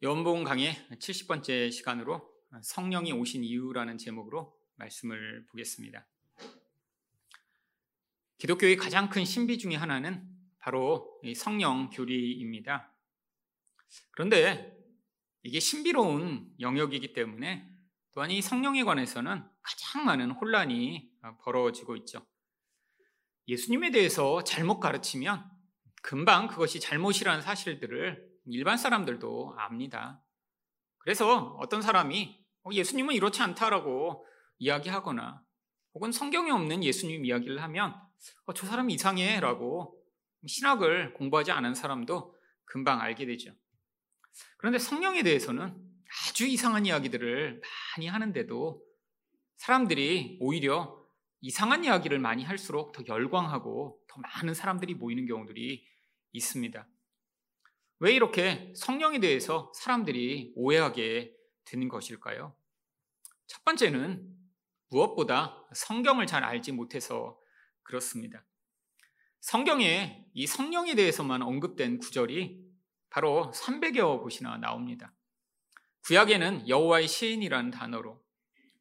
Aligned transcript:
연봉 0.00 0.44
강의 0.44 0.76
70번째 0.92 1.72
시간으로 1.72 2.32
성령이 2.62 3.10
오신 3.10 3.42
이유라는 3.42 3.98
제목으로 3.98 4.56
말씀을 4.76 5.44
보겠습니다. 5.50 6.06
기독교의 8.38 8.76
가장 8.76 9.08
큰 9.08 9.24
신비 9.24 9.58
중의 9.58 9.76
하나는 9.76 10.24
바로 10.60 11.20
성령 11.34 11.90
교리입니다. 11.90 12.94
그런데 14.12 14.72
이게 15.42 15.58
신비로운 15.58 16.48
영역이기 16.60 17.12
때문에 17.12 17.68
또한 18.12 18.30
이 18.30 18.40
성령에 18.40 18.84
관해서는 18.84 19.42
가장 19.62 20.04
많은 20.04 20.30
혼란이 20.30 21.10
벌어지고 21.42 21.96
있죠. 21.96 22.24
예수님에 23.48 23.90
대해서 23.90 24.44
잘못 24.44 24.78
가르치면 24.78 25.44
금방 26.02 26.46
그것이 26.46 26.78
잘못이라는 26.78 27.42
사실들을 27.42 28.27
일반 28.52 28.76
사람들도 28.76 29.54
압니다. 29.58 30.22
그래서 30.98 31.56
어떤 31.60 31.82
사람이 31.82 32.44
어, 32.64 32.70
예수님은 32.72 33.14
이렇지 33.14 33.42
않다라고 33.42 34.26
이야기하거나 34.58 35.42
혹은 35.94 36.12
성경에 36.12 36.50
없는 36.50 36.84
예수님 36.84 37.24
이야기를 37.24 37.62
하면 37.62 37.94
어, 38.46 38.54
저 38.54 38.66
사람이 38.66 38.94
이상해 38.94 39.40
라고 39.40 39.96
신학을 40.46 41.14
공부하지 41.14 41.50
않은 41.52 41.74
사람도 41.74 42.36
금방 42.64 43.00
알게 43.00 43.26
되죠. 43.26 43.52
그런데 44.58 44.78
성령에 44.78 45.22
대해서는 45.22 45.74
아주 46.28 46.46
이상한 46.46 46.86
이야기들을 46.86 47.60
많이 47.96 48.06
하는데도 48.06 48.82
사람들이 49.56 50.38
오히려 50.40 50.96
이상한 51.40 51.84
이야기를 51.84 52.18
많이 52.18 52.44
할수록 52.44 52.92
더 52.92 53.02
열광하고 53.06 54.00
더 54.08 54.20
많은 54.20 54.54
사람들이 54.54 54.94
모이는 54.94 55.26
경우들이 55.26 55.86
있습니다. 56.32 56.86
왜 58.00 58.12
이렇게 58.12 58.72
성령에 58.76 59.18
대해서 59.18 59.72
사람들이 59.74 60.52
오해하게 60.54 61.34
되는 61.64 61.88
것일까요? 61.88 62.54
첫 63.46 63.64
번째는 63.64 64.36
무엇보다 64.88 65.66
성경을 65.74 66.26
잘 66.26 66.44
알지 66.44 66.72
못해서 66.72 67.38
그렇습니다. 67.82 68.44
성경에 69.40 70.24
이 70.32 70.46
성령에 70.46 70.94
대해서만 70.94 71.42
언급된 71.42 71.98
구절이 71.98 72.62
바로 73.10 73.50
300여 73.54 74.22
곳이나 74.22 74.58
나옵니다. 74.58 75.12
구약에는 76.04 76.68
여호와의 76.68 77.08
시인이라는 77.08 77.70
단어로, 77.70 78.22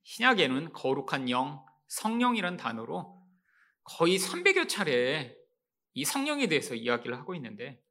신약에는 0.03 0.73
거룩한 0.73 1.29
영, 1.29 1.65
성령이라는 1.87 2.57
단어로 2.57 3.21
거의 3.83 4.17
300여 4.17 4.67
차례 4.67 5.35
이 5.93 6.05
성령에 6.05 6.47
대해서 6.47 6.75
이야기를 6.75 7.17
하고 7.17 7.33
있는데 7.35 7.81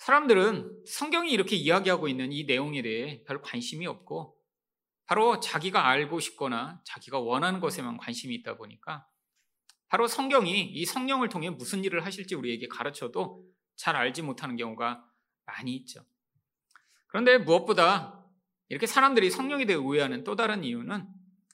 사람들은 0.00 0.84
성경이 0.86 1.30
이렇게 1.30 1.56
이야기하고 1.56 2.08
있는 2.08 2.32
이 2.32 2.44
내용에 2.44 2.80
대해 2.80 3.22
별 3.26 3.42
관심이 3.42 3.86
없고 3.86 4.34
바로 5.04 5.40
자기가 5.40 5.88
알고 5.88 6.20
싶거나 6.20 6.80
자기가 6.84 7.18
원하는 7.18 7.60
것에만 7.60 7.98
관심이 7.98 8.34
있다 8.36 8.56
보니까 8.56 9.06
바로 9.88 10.06
성경이 10.06 10.62
이 10.62 10.86
성령을 10.86 11.28
통해 11.28 11.50
무슨 11.50 11.84
일을 11.84 12.06
하실지 12.06 12.34
우리에게 12.34 12.66
가르쳐도 12.68 13.44
잘 13.76 13.94
알지 13.94 14.22
못하는 14.22 14.56
경우가 14.56 15.04
많이 15.44 15.76
있죠. 15.76 16.06
그런데 17.08 17.36
무엇보다 17.36 18.24
이렇게 18.70 18.86
사람들이 18.86 19.30
성령에 19.30 19.66
대해 19.66 19.76
오해하는 19.78 20.24
또 20.24 20.34
다른 20.34 20.64
이유는 20.64 21.06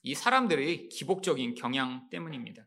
이 0.03 0.15
사람들의 0.15 0.91
기복적인 0.91 1.57
경향 1.57 2.09
때문입니다. 2.11 2.65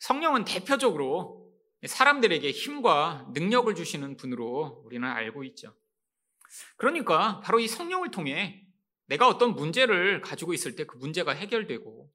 성령은 0.00 0.44
대표적으로 0.44 1.41
사람들에게 1.84 2.50
힘과 2.50 3.28
능력을 3.34 3.74
주시는 3.74 4.16
분으로 4.16 4.82
우리는 4.84 5.06
알고 5.08 5.44
있죠. 5.44 5.74
그러니까 6.76 7.40
바로 7.40 7.58
이 7.60 7.66
성령을 7.68 8.10
통해 8.10 8.66
내가 9.06 9.26
어떤 9.28 9.54
문제를 9.54 10.20
가지고 10.20 10.54
있을 10.54 10.76
때 10.76 10.84
그 10.84 10.96
문제가 10.96 11.32
해결되고 11.32 12.10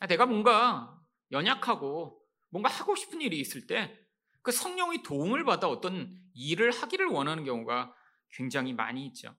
아, 0.00 0.06
내가 0.06 0.26
뭔가 0.26 0.96
연약하고 1.32 2.20
뭔가 2.50 2.68
하고 2.68 2.94
싶은 2.96 3.20
일이 3.20 3.38
있을 3.40 3.66
때 3.66 3.96
그 4.42 4.52
성령의 4.52 5.02
도움을 5.02 5.44
받아 5.44 5.68
어떤 5.68 6.18
일을 6.32 6.70
하기를 6.70 7.06
원하는 7.08 7.44
경우가 7.44 7.94
굉장히 8.30 8.72
많이 8.72 9.04
있죠. 9.08 9.36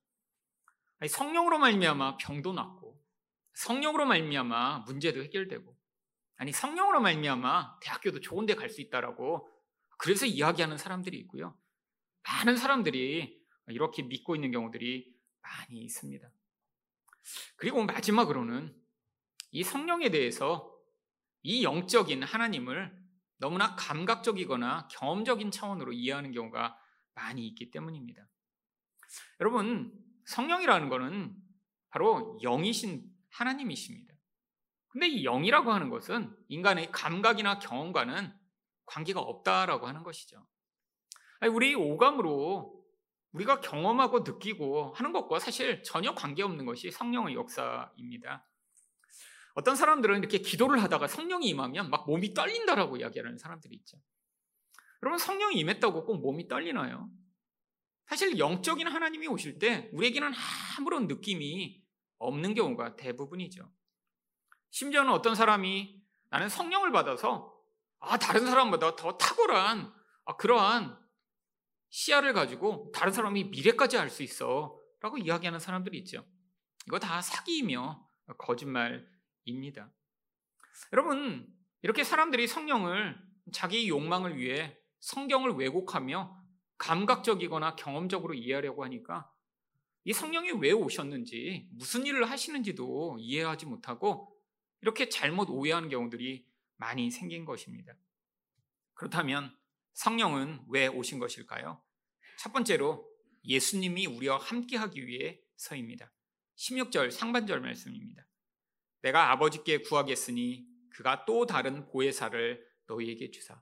성령으로 1.07 1.57
말미암아 1.57 2.17
병도 2.17 2.53
낫고 2.53 3.01
성령으로 3.53 4.05
말미암아 4.05 4.79
문제도 4.85 5.23
해결되고 5.23 5.75
아니 6.37 6.51
성령으로 6.51 7.01
말미암아 7.01 7.79
대학교도 7.81 8.19
좋은 8.21 8.45
데 8.45 8.53
갈 8.53 8.69
수 8.69 8.79
있다라고 8.81 9.49
그래서 10.01 10.25
이야기하는 10.25 10.79
사람들이 10.79 11.15
있고요. 11.19 11.55
많은 12.23 12.57
사람들이 12.57 13.39
이렇게 13.67 14.01
믿고 14.01 14.33
있는 14.33 14.51
경우들이 14.51 15.15
많이 15.41 15.79
있습니다. 15.83 16.27
그리고 17.55 17.85
마지막으로는 17.85 18.75
이 19.51 19.63
성령에 19.63 20.09
대해서 20.09 20.75
이 21.43 21.63
영적인 21.63 22.23
하나님을 22.23 22.99
너무나 23.37 23.75
감각적이거나 23.75 24.87
경험적인 24.87 25.51
차원으로 25.51 25.93
이해하는 25.93 26.31
경우가 26.31 26.79
많이 27.13 27.45
있기 27.49 27.69
때문입니다. 27.69 28.27
여러분, 29.39 29.93
성령이라는 30.25 30.89
것은 30.89 31.35
바로 31.89 32.39
영이신 32.41 33.07
하나님이십니다. 33.29 34.15
근데 34.87 35.07
이 35.07 35.23
영이라고 35.25 35.71
하는 35.71 35.89
것은 35.89 36.35
인간의 36.47 36.91
감각이나 36.91 37.59
경험과는 37.59 38.40
관계가 38.85 39.19
없다라고 39.19 39.87
하는 39.87 40.03
것이죠. 40.03 40.45
우리 41.49 41.73
오감으로 41.75 42.81
우리가 43.31 43.61
경험하고 43.61 44.19
느끼고 44.19 44.93
하는 44.93 45.11
것과 45.11 45.39
사실 45.39 45.81
전혀 45.83 46.13
관계없는 46.13 46.65
것이 46.65 46.91
성령의 46.91 47.35
역사입니다. 47.35 48.45
어떤 49.53 49.75
사람들은 49.75 50.19
이렇게 50.19 50.37
기도를 50.39 50.81
하다가 50.83 51.07
성령이 51.07 51.47
임하면 51.49 51.89
막 51.89 52.05
몸이 52.07 52.33
떨린다라고 52.33 52.97
이야기하는 52.97 53.37
사람들이 53.37 53.75
있죠. 53.77 53.97
여러분 55.03 55.17
성령이 55.17 55.55
임했다고 55.55 56.05
꼭 56.05 56.21
몸이 56.21 56.47
떨리나요? 56.47 57.09
사실 58.05 58.37
영적인 58.37 58.87
하나님이 58.87 59.27
오실 59.27 59.57
때 59.57 59.89
우리에게는 59.93 60.31
아무런 60.77 61.07
느낌이 61.07 61.81
없는 62.17 62.53
경우가 62.53 62.97
대부분이죠. 62.97 63.71
심지어는 64.69 65.11
어떤 65.11 65.35
사람이 65.35 66.01
나는 66.29 66.49
성령을 66.49 66.91
받아서 66.91 67.50
아, 68.01 68.17
다른 68.17 68.45
사람보다 68.45 68.95
더 68.95 69.17
탁월한 69.17 69.93
아, 70.25 70.35
그러한 70.35 70.99
시야를 71.89 72.33
가지고 72.33 72.91
다른 72.93 73.13
사람이 73.13 73.45
미래까지 73.45 73.97
알 73.97 74.09
수 74.09 74.23
있어. 74.23 74.77
라고 75.01 75.17
이야기하는 75.17 75.59
사람들이 75.59 75.97
있죠. 75.99 76.25
이거 76.87 76.99
다 76.99 77.21
사기이며 77.21 78.07
거짓말입니다. 78.37 79.91
여러분, 80.93 81.47
이렇게 81.81 82.03
사람들이 82.03 82.47
성령을 82.47 83.17
자기 83.51 83.89
욕망을 83.89 84.37
위해 84.37 84.77
성경을 84.99 85.53
왜곡하며 85.53 86.39
감각적이거나 86.77 87.75
경험적으로 87.75 88.33
이해하려고 88.35 88.83
하니까 88.83 89.31
이 90.03 90.13
성령이 90.13 90.51
왜 90.59 90.71
오셨는지, 90.71 91.69
무슨 91.73 92.05
일을 92.05 92.29
하시는지도 92.29 93.17
이해하지 93.19 93.65
못하고 93.65 94.35
이렇게 94.81 95.09
잘못 95.09 95.49
오해하는 95.49 95.89
경우들이 95.89 96.45
많이 96.81 97.11
생긴 97.11 97.45
것입니다. 97.45 97.93
그렇다면 98.95 99.55
성령은 99.93 100.65
왜 100.67 100.87
오신 100.87 101.19
것일까요? 101.19 101.79
첫 102.39 102.51
번째로 102.51 103.07
예수님이 103.43 104.07
우리와 104.07 104.37
함께 104.37 104.77
하기 104.77 105.05
위해 105.05 105.39
서입니다. 105.57 106.11
16절 106.57 107.11
상반절 107.11 107.61
말씀입니다. 107.61 108.25
내가 109.03 109.31
아버지께 109.31 109.83
구하겠으니 109.83 110.67
그가 110.89 111.25
또 111.25 111.45
다른 111.45 111.85
보혜사를 111.85 112.67
너희에게 112.87 113.29
주사. 113.29 113.61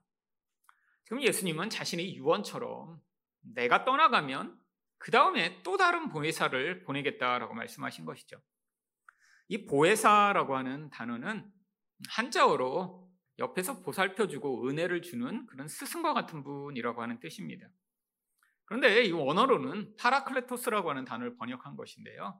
지금 1.04 1.22
예수님은 1.22 1.70
자신의 1.70 2.16
유언처럼 2.16 3.02
내가 3.42 3.84
떠나가면 3.84 4.58
그 4.98 5.12
다음에 5.12 5.62
또 5.64 5.76
다른 5.76 6.08
보혜사를 6.08 6.84
보내겠다라고 6.84 7.54
말씀하신 7.54 8.06
것이죠. 8.06 8.42
이 9.50 9.66
보혜사라고 9.66 10.56
하는 10.56 10.90
단어는 10.90 11.52
한자어로 12.10 13.09
옆에서 13.40 13.82
보살펴주고 13.82 14.68
은혜를 14.68 15.02
주는 15.02 15.48
그런 15.48 15.68
스승과 15.68 16.14
같은 16.14 16.44
분이라고 16.44 17.02
하는 17.02 17.20
뜻입니다. 17.20 17.68
그런데 18.66 19.04
이 19.04 19.12
원어로는 19.12 19.96
파라클레토스라고 19.98 20.90
하는 20.92 21.06
단어를 21.06 21.36
번역한 21.38 21.76
것인데요. 21.76 22.40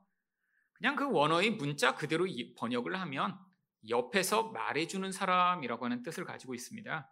그냥 0.74 0.96
그 0.96 1.10
원어의 1.10 1.52
문자 1.52 1.96
그대로 1.96 2.28
번역을 2.58 3.00
하면 3.02 3.40
옆에서 3.88 4.50
말해주는 4.52 5.12
사람이라고 5.12 5.86
하는 5.86 6.04
뜻을 6.04 6.26
가지고 6.26 6.54
있습니다. 6.54 7.10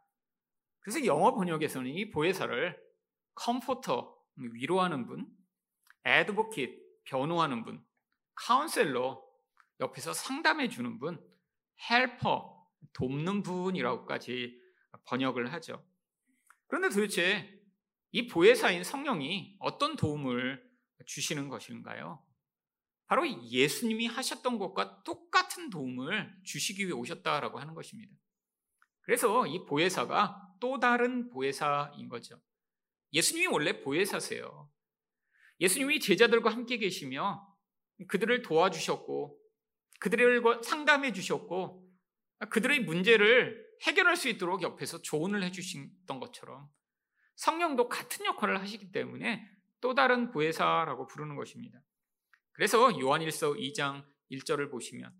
그래서 0.79 1.05
영어 1.05 1.33
번역에서는 1.33 1.89
이 1.89 2.11
보혜사를 2.11 2.79
Comforter, 3.35 4.15
위로하는 4.35 5.05
분, 5.05 5.27
Advocate, 6.05 6.77
변호하는 7.05 7.63
분, 7.63 7.83
Counselor, 8.35 9.21
옆에서 9.79 10.13
상담해 10.13 10.69
주는 10.69 10.99
분, 10.99 11.19
Helper, 11.89 12.56
돕는 12.93 13.43
분이라고까지 13.43 14.61
번역을 15.05 15.53
하죠. 15.53 15.85
그런데 16.67 16.89
도대체 16.89 17.57
이 18.11 18.27
보혜사인 18.27 18.83
성령이 18.83 19.57
어떤 19.59 19.95
도움을 19.95 20.63
주시는 21.05 21.49
것인가요? 21.49 22.23
바로 23.07 23.25
예수님이 23.49 24.07
하셨던 24.07 24.57
것과 24.57 25.03
똑같은 25.03 25.69
도움을 25.69 26.41
주시기 26.43 26.85
위해 26.85 26.91
오셨다라고 26.91 27.59
하는 27.59 27.73
것입니다. 27.73 28.13
그래서 29.01 29.47
이 29.47 29.65
보혜사가 29.65 30.55
또 30.59 30.79
다른 30.79 31.29
보혜사인 31.29 32.09
거죠. 32.09 32.41
예수님이 33.13 33.47
원래 33.47 33.81
보혜사세요. 33.81 34.69
예수님이 35.61 36.01
제자들과 36.01 36.51
함께 36.51 36.77
계시며 36.77 37.47
그들을 38.09 38.41
도와주셨고 38.41 39.39
그들과 39.99 40.61
상담해 40.61 41.13
주셨고 41.13 41.86
그들의 42.45 42.81
문제를 42.81 43.67
해결할 43.83 44.15
수 44.15 44.29
있도록 44.29 44.61
옆에서 44.61 45.01
조언을 45.01 45.43
해주셨던 45.43 46.19
것처럼 46.19 46.69
성령도 47.35 47.89
같은 47.89 48.25
역할을 48.25 48.59
하시기 48.59 48.91
때문에 48.91 49.47
또 49.81 49.93
다른 49.93 50.31
보혜사라고 50.31 51.05
부르는 51.07 51.35
것입니다. 51.35 51.79
그래서 52.51 52.99
요한일서 52.99 53.53
2장 53.53 54.03
1절을 54.31 54.71
보시면 54.71 55.13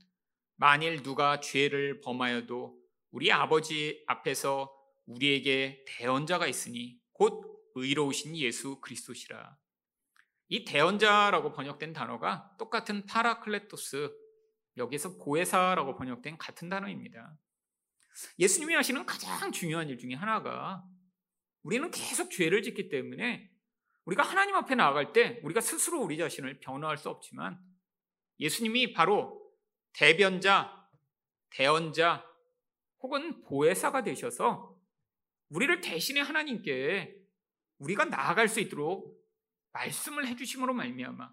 만일 0.56 1.04
누가 1.04 1.40
죄를 1.40 2.02
범하여도 2.02 2.78
우리 3.12 3.32
아버지 3.32 4.04
앞에서 4.08 4.74
우리에게 5.06 5.86
대언자가 5.88 6.48
있으니 6.48 7.00
곧 7.14 7.44
의로우신 7.76 8.36
예수 8.38 8.80
그리스도시라. 8.82 9.56
이 10.50 10.66
대언자라고 10.66 11.52
번역된 11.52 11.94
단어가 11.94 12.56
똑같은 12.58 13.06
파라클레토스 13.06 14.12
여기서 14.78 15.18
보혜사라고 15.18 15.96
번역된 15.96 16.38
같은 16.38 16.70
단어입니다. 16.70 17.38
예수님이 18.40 18.74
하시는 18.76 19.06
가장 19.06 19.52
중요한 19.52 19.90
일 19.90 19.98
중에 19.98 20.14
하나가 20.14 20.84
우리는 21.64 21.90
계속 21.92 22.32
죄를 22.32 22.62
짓기 22.62 22.90
때문에 22.90 23.52
우리가 24.06 24.24
하나님 24.24 24.56
앞에 24.56 24.76
나아갈 24.76 25.12
때 25.12 25.40
우리가 25.44 25.60
스스로 25.60 26.02
우리 26.02 26.18
자신을 26.18 26.60
변화할 26.60 26.98
수 26.98 27.10
없지만 27.10 27.60
예수님이 28.40 28.94
바로 28.94 29.44
대변자, 29.94 30.88
대언자 31.50 32.26
혹은 33.00 33.42
보혜사가 33.42 34.04
되셔서 34.04 34.76
우리를 35.50 35.82
대신해 35.82 36.22
하나님께 36.22 37.16
우리가 37.80 38.06
나아갈 38.06 38.48
수 38.48 38.60
있도록 38.60 39.18
말씀을 39.74 40.28
해주심으로 40.28 40.74
말미암아 40.74 41.30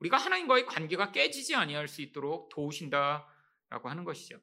우리가 0.00 0.16
하나님과의 0.16 0.66
관계가 0.66 1.12
깨지지 1.12 1.54
아니할 1.54 1.88
수 1.88 2.02
있도록 2.02 2.48
도우신다라고 2.50 3.88
하는 3.88 4.04
것이죠. 4.04 4.40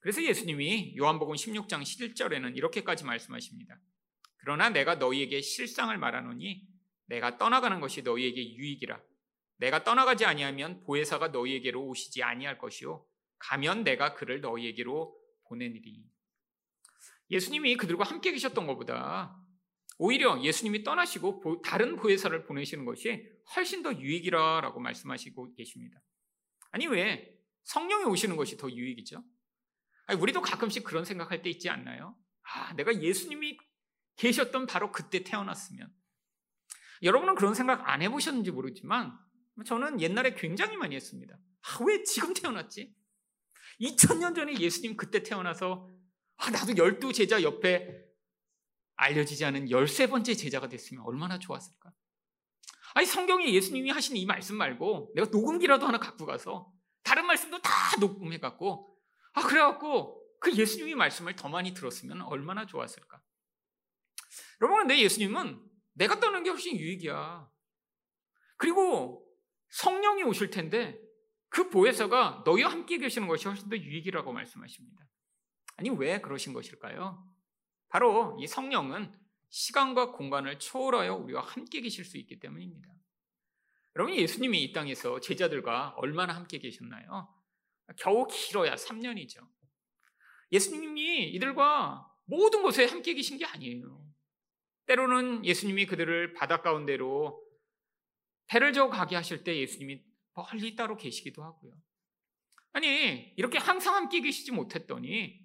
그래서 0.00 0.22
예수님이 0.22 0.96
요한복음 0.96 1.34
16장 1.34 1.82
11절에는 1.82 2.56
이렇게까지 2.56 3.04
말씀하십니다. 3.04 3.78
그러나 4.38 4.70
내가 4.70 4.96
너희에게 4.96 5.40
실상을 5.40 5.96
말하노니 5.96 6.66
내가 7.06 7.38
떠나가는 7.38 7.80
것이 7.80 8.02
너희에게 8.02 8.54
유익이라. 8.54 9.00
내가 9.58 9.84
떠나가지 9.84 10.24
아니하면 10.24 10.82
보혜사가 10.84 11.28
너희에게로 11.28 11.86
오시지 11.86 12.22
아니할 12.22 12.58
것이요 12.58 13.06
가면 13.38 13.84
내가 13.84 14.14
그를 14.14 14.40
너희에게로 14.40 15.16
보내니리. 15.44 16.04
예수님이 17.30 17.76
그들과 17.76 18.04
함께 18.04 18.32
계셨던 18.32 18.66
것보다 18.66 19.36
오히려 19.98 20.42
예수님이 20.42 20.82
떠나시고 20.84 21.62
다른 21.62 21.96
보혜사를 21.96 22.44
보내시는 22.44 22.84
것이 22.84 23.26
훨씬 23.54 23.82
더 23.82 23.92
유익이라라고 23.92 24.80
말씀하시고 24.80 25.54
계십니다. 25.54 26.02
아니 26.70 26.86
왜 26.86 27.38
성령이 27.64 28.04
오시는 28.04 28.36
것이 28.36 28.56
더 28.56 28.70
유익이죠? 28.70 29.22
아니, 30.06 30.20
우리도 30.20 30.40
가끔씩 30.40 30.84
그런 30.84 31.04
생각할 31.04 31.42
때 31.42 31.50
있지 31.50 31.68
않나요? 31.68 32.16
아, 32.42 32.72
내가 32.74 33.00
예수님이 33.00 33.56
계셨던 34.16 34.66
바로 34.66 34.92
그때 34.92 35.22
태어났으면 35.22 35.90
여러분은 37.02 37.34
그런 37.34 37.54
생각 37.54 37.88
안 37.88 38.02
해보셨는지 38.02 38.50
모르지만 38.50 39.16
저는 39.66 40.00
옛날에 40.00 40.34
굉장히 40.34 40.76
많이 40.76 40.94
했습니다. 40.96 41.34
아, 41.34 41.84
왜 41.86 42.02
지금 42.02 42.34
태어났지? 42.34 42.94
2000년 43.80 44.34
전에 44.34 44.58
예수님 44.58 44.96
그때 44.96 45.22
태어나서 45.22 45.88
아, 46.36 46.50
나도 46.50 46.76
열두 46.76 47.12
제자 47.12 47.42
옆에 47.42 48.11
알려지지 49.02 49.44
않은 49.46 49.70
열세 49.70 50.06
번째 50.06 50.34
제자가 50.34 50.68
됐으면 50.68 51.04
얼마나 51.04 51.38
좋았을까? 51.38 51.92
아니, 52.94 53.06
성경에 53.06 53.52
예수님이 53.52 53.90
하신 53.90 54.16
이 54.16 54.26
말씀 54.26 54.56
말고 54.56 55.12
내가 55.14 55.28
녹음기라도 55.30 55.86
하나 55.86 55.98
갖고 55.98 56.26
가서 56.26 56.72
다른 57.02 57.26
말씀도 57.26 57.60
다 57.62 57.70
녹음해 58.00 58.38
갖고 58.38 58.96
아, 59.32 59.42
그래갖고 59.42 60.22
그 60.40 60.54
예수님이 60.54 60.94
말씀을 60.94 61.36
더 61.36 61.48
많이 61.48 61.72
들었으면 61.72 62.22
얼마나 62.22 62.66
좋았을까? 62.66 63.20
여러분, 64.60 64.80
근데 64.80 65.00
예수님은 65.00 65.60
내가 65.94 66.20
떠는 66.20 66.42
게 66.42 66.50
훨씬 66.50 66.76
유익이야. 66.76 67.48
그리고 68.56 69.26
성령이 69.70 70.22
오실 70.24 70.50
텐데 70.50 71.00
그 71.48 71.70
보혜사가 71.70 72.42
너희와 72.44 72.70
함께 72.70 72.98
계시는 72.98 73.26
것이 73.28 73.48
훨씬 73.48 73.68
더 73.68 73.76
유익이라고 73.76 74.32
말씀하십니다. 74.32 75.06
아니, 75.76 75.90
왜 75.90 76.20
그러신 76.20 76.52
것일까요? 76.52 77.31
바로 77.92 78.34
이 78.40 78.46
성령은 78.46 79.12
시간과 79.50 80.12
공간을 80.12 80.58
초월하여 80.58 81.14
우리와 81.14 81.42
함께 81.42 81.82
계실 81.82 82.06
수 82.06 82.16
있기 82.16 82.40
때문입니다. 82.40 82.90
여러분, 83.94 84.16
예수님이 84.16 84.62
이 84.62 84.72
땅에서 84.72 85.20
제자들과 85.20 85.92
얼마나 85.98 86.34
함께 86.34 86.56
계셨나요? 86.56 87.28
겨우 87.98 88.26
길어야 88.28 88.76
3년이죠. 88.76 89.46
예수님이 90.52 91.28
이들과 91.32 92.10
모든 92.24 92.62
곳에 92.62 92.86
함께 92.86 93.12
계신 93.12 93.36
게 93.36 93.44
아니에요. 93.44 94.02
때로는 94.86 95.44
예수님이 95.44 95.84
그들을 95.84 96.32
바닷 96.32 96.62
가운데로 96.62 97.46
배를 98.46 98.72
저 98.72 98.88
가게 98.88 99.16
하실 99.16 99.44
때 99.44 99.54
예수님이 99.58 100.02
멀리 100.32 100.74
따로 100.76 100.96
계시기도 100.96 101.44
하고요. 101.44 101.74
아니, 102.72 103.34
이렇게 103.36 103.58
항상 103.58 103.96
함께 103.96 104.22
계시지 104.22 104.52
못했더니 104.52 105.41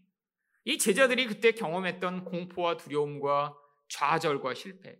이 0.67 0.77
제자들이 0.77 1.27
그때 1.27 1.53
경험했던 1.53 2.25
공포와 2.25 2.75
두려움과 2.75 3.57
좌절과 3.87 4.53
실패. 4.53 4.99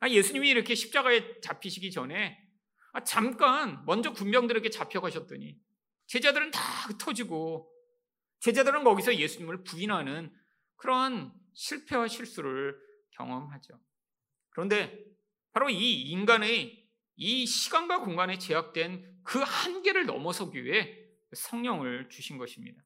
아, 0.00 0.08
예수님이 0.08 0.48
이렇게 0.48 0.74
십자가에 0.74 1.42
잡히시기 1.42 1.90
전에 1.90 2.38
아, 2.94 3.04
잠깐 3.04 3.84
먼저 3.84 4.14
군병들에게 4.14 4.70
잡혀가셨더니 4.70 5.60
제자들은 6.06 6.50
다 6.50 6.60
흩어지고 6.88 7.70
제자들은 8.40 8.84
거기서 8.84 9.16
예수님을 9.16 9.64
부인하는 9.64 10.34
그런 10.76 11.30
실패와 11.52 12.08
실수를 12.08 12.74
경험하죠. 13.10 13.78
그런데 14.48 14.98
바로 15.52 15.68
이 15.68 16.04
인간의 16.04 16.88
이 17.16 17.44
시간과 17.44 18.00
공간에 18.00 18.38
제약된 18.38 19.20
그 19.24 19.40
한계를 19.40 20.06
넘어서기 20.06 20.64
위해 20.64 20.96
성령을 21.34 22.08
주신 22.08 22.38
것입니다. 22.38 22.82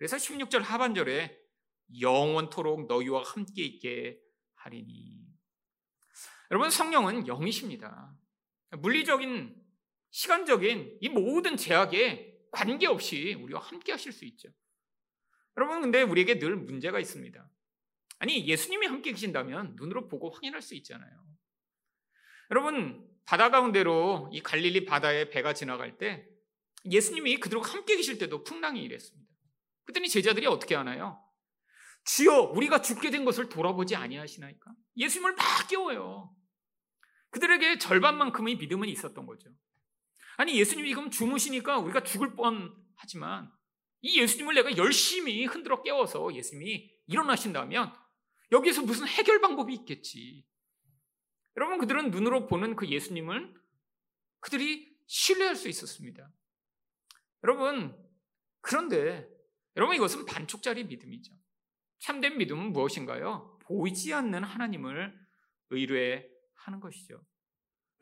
그래서 0.00 0.16
16절 0.16 0.60
하반절에 0.60 1.39
영원토록 1.98 2.86
너희와 2.86 3.22
함께 3.22 3.64
있게 3.64 4.20
하리니. 4.54 5.20
여러분, 6.50 6.70
성령은 6.70 7.26
영이십니다. 7.26 8.14
물리적인, 8.78 9.56
시간적인 10.10 10.98
이 11.00 11.08
모든 11.08 11.56
제약에 11.56 12.38
관계없이 12.52 13.34
우리와 13.34 13.60
함께 13.60 13.92
하실 13.92 14.12
수 14.12 14.24
있죠. 14.24 14.48
여러분, 15.56 15.80
근데 15.80 16.02
우리에게 16.02 16.38
늘 16.38 16.56
문제가 16.56 16.98
있습니다. 16.98 17.48
아니, 18.18 18.46
예수님이 18.46 18.86
함께 18.86 19.12
계신다면 19.12 19.76
눈으로 19.76 20.08
보고 20.08 20.30
확인할 20.30 20.62
수 20.62 20.74
있잖아요. 20.74 21.24
여러분, 22.50 23.08
바다 23.24 23.50
가운데로 23.50 24.30
이 24.32 24.40
갈릴리 24.40 24.84
바다에 24.84 25.30
배가 25.30 25.54
지나갈 25.54 25.96
때 25.98 26.26
예수님이 26.90 27.36
그들과 27.36 27.72
함께 27.72 27.96
계실 27.96 28.18
때도 28.18 28.42
풍랑이 28.42 28.82
일했습니다. 28.82 29.30
그랬더니 29.84 30.08
제자들이 30.08 30.46
어떻게 30.46 30.74
하나요? 30.74 31.22
주여, 32.04 32.52
우리가 32.54 32.82
죽게 32.82 33.10
된 33.10 33.24
것을 33.24 33.48
돌아보지 33.48 33.96
아니하시나이까? 33.96 34.72
예수님을 34.96 35.34
막 35.34 35.68
깨워요. 35.68 36.34
그들에게 37.30 37.78
절반만큼의 37.78 38.56
믿음은 38.56 38.88
있었던 38.88 39.26
거죠. 39.26 39.50
아니, 40.36 40.58
예수님이 40.58 40.94
그럼 40.94 41.10
주무시니까 41.10 41.78
우리가 41.78 42.02
죽을 42.02 42.34
뻔 42.34 42.74
하지만 42.96 43.50
이 44.02 44.20
예수님을 44.20 44.54
내가 44.54 44.76
열심히 44.76 45.44
흔들어 45.44 45.82
깨워서 45.82 46.34
예수님이 46.34 46.90
일어나신다면 47.06 47.94
여기서 48.50 48.82
무슨 48.82 49.06
해결 49.06 49.40
방법이 49.40 49.72
있겠지. 49.74 50.44
여러분, 51.56 51.78
그들은 51.78 52.10
눈으로 52.10 52.46
보는 52.46 52.76
그 52.76 52.88
예수님을 52.88 53.54
그들이 54.40 54.90
신뢰할 55.06 55.54
수 55.54 55.68
있었습니다. 55.68 56.30
여러분, 57.44 57.96
그런데 58.60 59.28
여러분 59.76 59.96
이것은 59.96 60.26
반쪽짜리 60.26 60.84
믿음이죠. 60.84 61.32
참된 62.00 62.38
믿음은 62.38 62.72
무엇인가요? 62.72 63.58
보이지 63.62 64.12
않는 64.12 64.42
하나님을 64.42 65.18
의뢰하는 65.70 66.80
것이죠. 66.80 67.24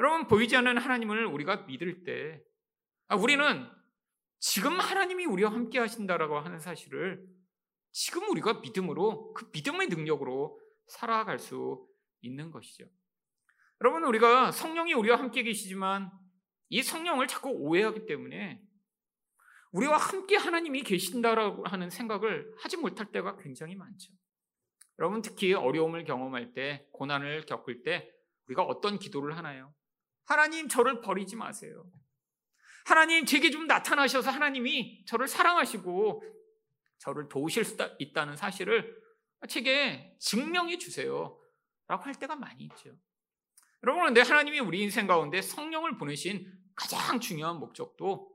여러분, 0.00 0.26
보이지 0.26 0.56
않는 0.56 0.78
하나님을 0.78 1.26
우리가 1.26 1.66
믿을 1.66 2.04
때, 2.04 2.42
아, 3.08 3.16
우리는 3.16 3.68
지금 4.38 4.78
하나님이 4.78 5.26
우리와 5.26 5.52
함께 5.52 5.78
하신다라고 5.78 6.38
하는 6.38 6.60
사실을 6.60 7.26
지금 7.90 8.28
우리가 8.30 8.60
믿음으로, 8.60 9.34
그 9.34 9.50
믿음의 9.52 9.88
능력으로 9.88 10.60
살아갈 10.86 11.38
수 11.38 11.86
있는 12.20 12.50
것이죠. 12.50 12.86
여러분 13.80 14.04
우리가 14.04 14.50
성령이 14.50 14.92
우리와 14.94 15.18
함께 15.18 15.42
계시지만 15.42 16.10
이 16.68 16.82
성령을 16.82 17.28
자꾸 17.28 17.50
오해하기 17.50 18.06
때문에 18.06 18.60
우리와 19.72 19.96
함께 19.96 20.36
하나님이 20.36 20.82
계신다라고 20.82 21.64
하는 21.64 21.90
생각을 21.90 22.54
하지 22.58 22.76
못할 22.76 23.12
때가 23.12 23.36
굉장히 23.36 23.74
많죠. 23.74 24.12
여러분 24.98 25.22
특히 25.22 25.52
어려움을 25.52 26.04
경험할 26.04 26.54
때, 26.54 26.86
고난을 26.92 27.46
겪을 27.46 27.82
때 27.82 28.10
우리가 28.46 28.62
어떤 28.62 28.98
기도를 28.98 29.36
하나요? 29.36 29.74
하나님 30.24 30.68
저를 30.68 31.00
버리지 31.00 31.36
마세요. 31.36 31.84
하나님 32.84 33.26
제게 33.26 33.50
좀 33.50 33.66
나타나셔서 33.66 34.30
하나님이 34.30 35.04
저를 35.06 35.28
사랑하시고 35.28 36.22
저를 36.98 37.28
도우실 37.28 37.64
수 37.64 37.76
있다는 37.98 38.36
사실을 38.36 38.96
제게 39.48 40.16
증명해 40.18 40.78
주세요. 40.78 41.38
라고 41.86 42.04
할 42.04 42.14
때가 42.14 42.36
많이 42.36 42.64
있죠. 42.64 42.96
여러분, 43.82 44.00
그런데 44.02 44.20
하나님이 44.20 44.60
우리 44.60 44.82
인생 44.82 45.06
가운데 45.06 45.40
성령을 45.40 45.96
보내신 45.96 46.50
가장 46.74 47.20
중요한 47.20 47.58
목적도 47.58 48.30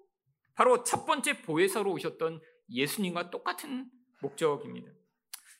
바로 0.56 0.84
첫 0.84 1.06
번째 1.06 1.42
보혜사로 1.42 1.92
오셨던 1.92 2.42
예수님과 2.70 3.30
똑같은 3.32 3.90
목적입니다. 4.22 4.92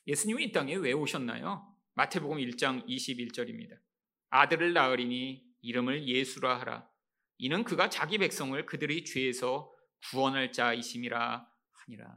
예수님이 0.06 0.44
이 0.44 0.52
땅에 0.52 0.74
왜 0.74 0.92
오셨나요? 0.92 1.74
마태복음 1.94 2.38
1장 2.38 2.86
21절입니다. 2.86 3.78
아들을 4.30 4.72
낳으리니 4.72 5.44
이름을 5.62 6.06
예수라 6.06 6.60
하라. 6.60 6.88
이는 7.38 7.64
그가 7.64 7.88
자기 7.88 8.18
백성을 8.18 8.64
그들의 8.66 9.04
죄에서 9.04 9.72
구원할 10.10 10.52
자이심이라 10.52 11.46
하니라. 11.72 12.16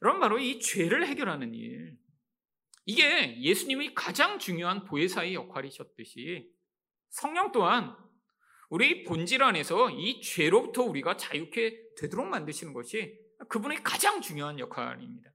그럼 0.00 0.20
바로 0.20 0.38
이 0.38 0.60
죄를 0.60 1.06
해결하는 1.06 1.54
일. 1.54 1.98
이게 2.84 3.40
예수님의 3.40 3.94
가장 3.94 4.38
중요한 4.38 4.84
보혜사의 4.84 5.34
역할이셨듯이 5.34 6.50
성령 7.10 7.50
또한 7.52 7.96
우리 8.68 9.04
본질 9.04 9.42
안에서 9.42 9.90
이 9.90 10.20
죄로부터 10.20 10.82
우리가 10.82 11.16
자유케 11.16 11.94
되도록 11.96 12.26
만드시는 12.26 12.72
것이 12.72 13.18
그분의 13.48 13.82
가장 13.82 14.20
중요한 14.20 14.58
역할입니다. 14.58 15.30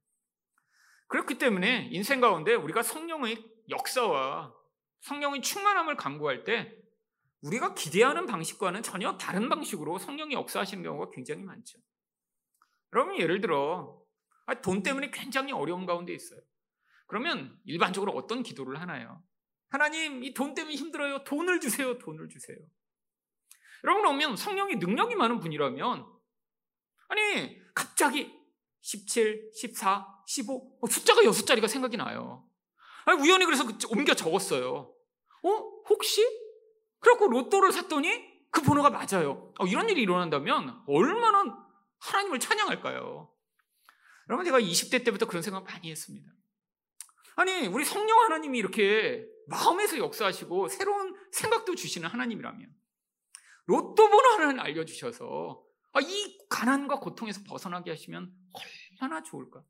그렇기 1.08 1.38
때문에 1.38 1.90
인생 1.92 2.20
가운데 2.20 2.54
우리가 2.56 2.84
성령의 2.84 3.44
역사와 3.70 4.54
성령의 5.02 5.42
충만함을 5.42 5.96
강구할 5.98 6.44
때 6.44 6.76
우리가 7.42 7.74
기대하는 7.74 8.26
방식과는 8.28 8.84
전혀 8.84 9.18
다른 9.18 9.50
방식으로 9.50 9.98
성령이 9.98 10.34
역사하시는 10.34 10.84
경우가 10.84 11.12
굉장히 11.12 11.44
많죠. 11.44 11.80
여러분 12.94 13.18
예를 13.18 13.42
들어 13.42 14.00
아, 14.46 14.62
돈 14.62 14.84
때문에 14.84 15.12
굉장히 15.12 15.52
어려운 15.54 15.86
가운데 15.86 16.14
있어요. 16.14 16.40
그러면 17.08 17.58
일반적으로 17.66 18.12
어떤 18.14 18.44
기도를 18.44 18.80
하나요? 18.80 19.24
하나님 19.70 20.24
이 20.24 20.34
돈 20.34 20.54
때문에 20.54 20.76
힘들어요. 20.76 21.24
돈을 21.24 21.60
주세요. 21.60 21.98
돈을 21.98 22.30
주세요. 22.30 22.58
여러분 23.84 24.04
그러면 24.04 24.36
성령이 24.36 24.76
능력이 24.76 25.16
많은 25.16 25.40
분이라면 25.40 26.06
아니 27.08 27.74
갑자기 27.74 28.40
17, 28.82 29.52
14, 29.54 30.24
15 30.28 30.80
숫자가 30.90 31.22
6자리가 31.22 31.68
생각이 31.68 31.98
나요. 31.98 32.48
아니, 33.06 33.22
우연히 33.22 33.46
그래서 33.46 33.66
그 33.66 33.74
옮겨 33.90 34.14
적었어요. 34.14 34.94
어? 35.44 35.50
혹시? 35.90 36.22
그래갖고 37.00 37.28
로또를 37.30 37.72
샀더니 37.72 38.32
그 38.52 38.62
번호가 38.62 38.90
맞아요. 38.90 39.54
어, 39.60 39.66
이런 39.66 39.90
일이 39.90 40.02
일어난다면 40.02 40.84
얼마나 40.88 41.58
하나님을 42.00 42.40
찬양할까요? 42.40 43.32
여러분 44.30 44.46
제가 44.46 44.60
20대 44.60 45.04
때부터 45.04 45.26
그런 45.26 45.42
생각 45.42 45.64
많이 45.64 45.90
했습니다. 45.90 46.32
아니 47.36 47.68
우리 47.68 47.86
성령 47.86 48.20
하나님이 48.22 48.58
이렇게 48.58 49.26
마음에서 49.48 49.98
역사하시고 49.98 50.68
새로운 50.68 51.16
생각도 51.32 51.76
주시는 51.76 52.10
하나님이라면 52.10 52.70
로또 53.66 53.96
번호 53.96 54.30
하나를 54.30 54.60
알려주셔서 54.60 55.64
아, 55.94 56.00
이 56.02 56.38
가난과 56.50 57.00
고통에서 57.00 57.42
벗어나게 57.46 57.92
하시면 57.92 58.32
얼마나 59.00 59.24
좋을까? 59.24 59.64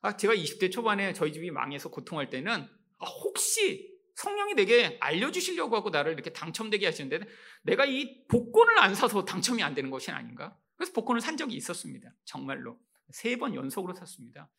아, 0.00 0.16
제가 0.16 0.34
20대 0.34 0.70
초반에 0.70 1.12
저희 1.12 1.32
집이 1.32 1.50
망해서 1.50 1.90
고통할 1.90 2.30
때는 2.30 2.68
아, 2.98 3.06
혹시 3.06 3.96
성령이 4.14 4.54
내게 4.54 4.96
알려주시려고 5.00 5.76
하고 5.76 5.90
나를 5.90 6.12
이렇게 6.12 6.32
당첨되게 6.32 6.86
하시는데 6.86 7.26
내가 7.62 7.84
이 7.84 8.26
복권을 8.28 8.78
안 8.80 8.94
사서 8.94 9.24
당첨이 9.24 9.62
안 9.62 9.74
되는 9.74 9.90
것이 9.90 10.10
아닌가? 10.10 10.56
그래서 10.76 10.92
복권을 10.92 11.20
산 11.20 11.36
적이 11.36 11.56
있었습니다. 11.56 12.12
정말로. 12.24 12.78
세 13.10 13.36
번 13.36 13.54
연속으로 13.54 13.94
샀습니다. 13.94 14.50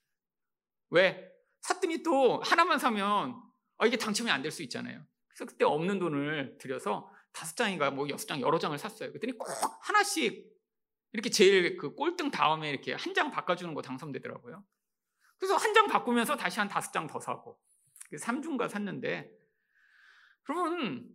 왜? 0.89 1.29
샀더니 1.62 2.03
또 2.03 2.39
하나만 2.41 2.79
사면 2.79 3.36
아, 3.77 3.86
이게 3.86 3.98
당첨이 3.98 4.29
안 4.31 4.41
될 4.41 4.51
수 4.51 4.63
있잖아요. 4.63 5.05
그래서 5.27 5.45
그때 5.45 5.65
없는 5.65 6.00
돈을 6.00 6.57
들여서 6.59 7.09
다섯 7.31 7.55
장인가 7.55 7.91
뭐 7.91 8.09
여섯 8.09 8.27
장 8.27 8.41
여러 8.41 8.57
장을 8.59 8.77
샀어요. 8.77 9.09
그랬더니 9.09 9.38
꼭 9.38 9.48
하나씩 9.81 10.48
이렇게 11.13 11.29
제일 11.29 11.77
그 11.77 11.95
꼴등 11.95 12.31
다음에 12.31 12.69
이렇게 12.69 12.93
한 12.93 13.13
장 13.13 13.31
바꿔주는 13.31 13.74
거 13.74 13.81
당첨되더라고요. 13.81 14.63
그래서 15.38 15.55
한 15.55 15.74
장 15.74 15.88
바꾸면서 15.88 16.36
다시 16.36 16.59
한 16.59 16.67
다섯 16.67 16.91
장 16.91 17.07
더 17.07 17.19
사고 17.19 17.59
3중가 18.12 18.69
샀는데 18.69 19.31
그러면 20.43 21.07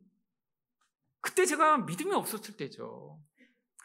그때 1.20 1.44
제가 1.46 1.78
믿음이 1.78 2.12
없었을 2.12 2.56
때죠. 2.56 3.20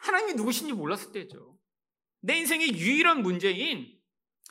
하나님이 0.00 0.34
누구신지 0.34 0.72
몰랐을 0.72 1.12
때죠. 1.12 1.58
내 2.20 2.36
인생의 2.38 2.74
유일한 2.78 3.22
문제인 3.22 3.98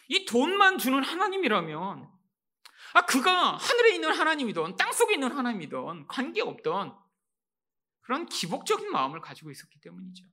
이 0.07 0.25
돈만 0.25 0.77
주는 0.77 1.03
하나님이라면 1.03 2.09
아 2.93 3.05
그가 3.05 3.55
하늘에 3.57 3.93
있는 3.95 4.12
하나님이든 4.12 4.75
땅 4.75 4.91
속에 4.91 5.13
있는 5.13 5.31
하나님이든 5.31 6.07
관계없던 6.07 6.95
그런 8.09 8.25
기복적인 8.25 8.91
마음을 8.91 9.21
가지고 9.21 9.51
있었기 9.51 9.79
때문이죠. 9.81 10.25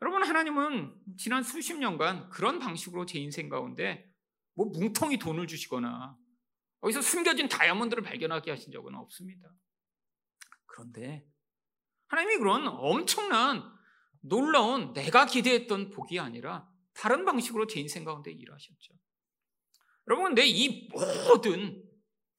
여러분 0.00 0.22
하나님은 0.22 0.94
지난 1.18 1.42
수십 1.42 1.76
년간 1.76 2.30
그런 2.30 2.58
방식으로 2.58 3.04
제 3.04 3.18
인생 3.18 3.50
가운데 3.50 4.10
뭐 4.54 4.64
뭉텅이 4.70 5.18
돈을 5.18 5.48
주시거나 5.48 6.16
어디서 6.80 7.02
숨겨진 7.02 7.50
다이아몬드를 7.50 8.02
발견하게 8.02 8.52
하신 8.52 8.72
적은 8.72 8.94
없습니다. 8.94 9.52
그런데 10.64 11.28
하나님이 12.08 12.38
그런 12.38 12.66
엄청난 12.68 13.62
놀라운 14.22 14.94
내가 14.94 15.26
기대했던 15.26 15.90
복이 15.90 16.18
아니라 16.18 16.66
다른 16.94 17.26
방식으로 17.26 17.66
제 17.66 17.80
인생 17.80 18.02
가운데 18.02 18.30
일하셨죠. 18.30 18.94
여러분, 20.08 20.28
근데 20.28 20.46
이 20.46 20.88
모든 20.88 21.84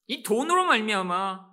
이 0.08 0.24
돈으로 0.24 0.64
말미암아 0.64 1.47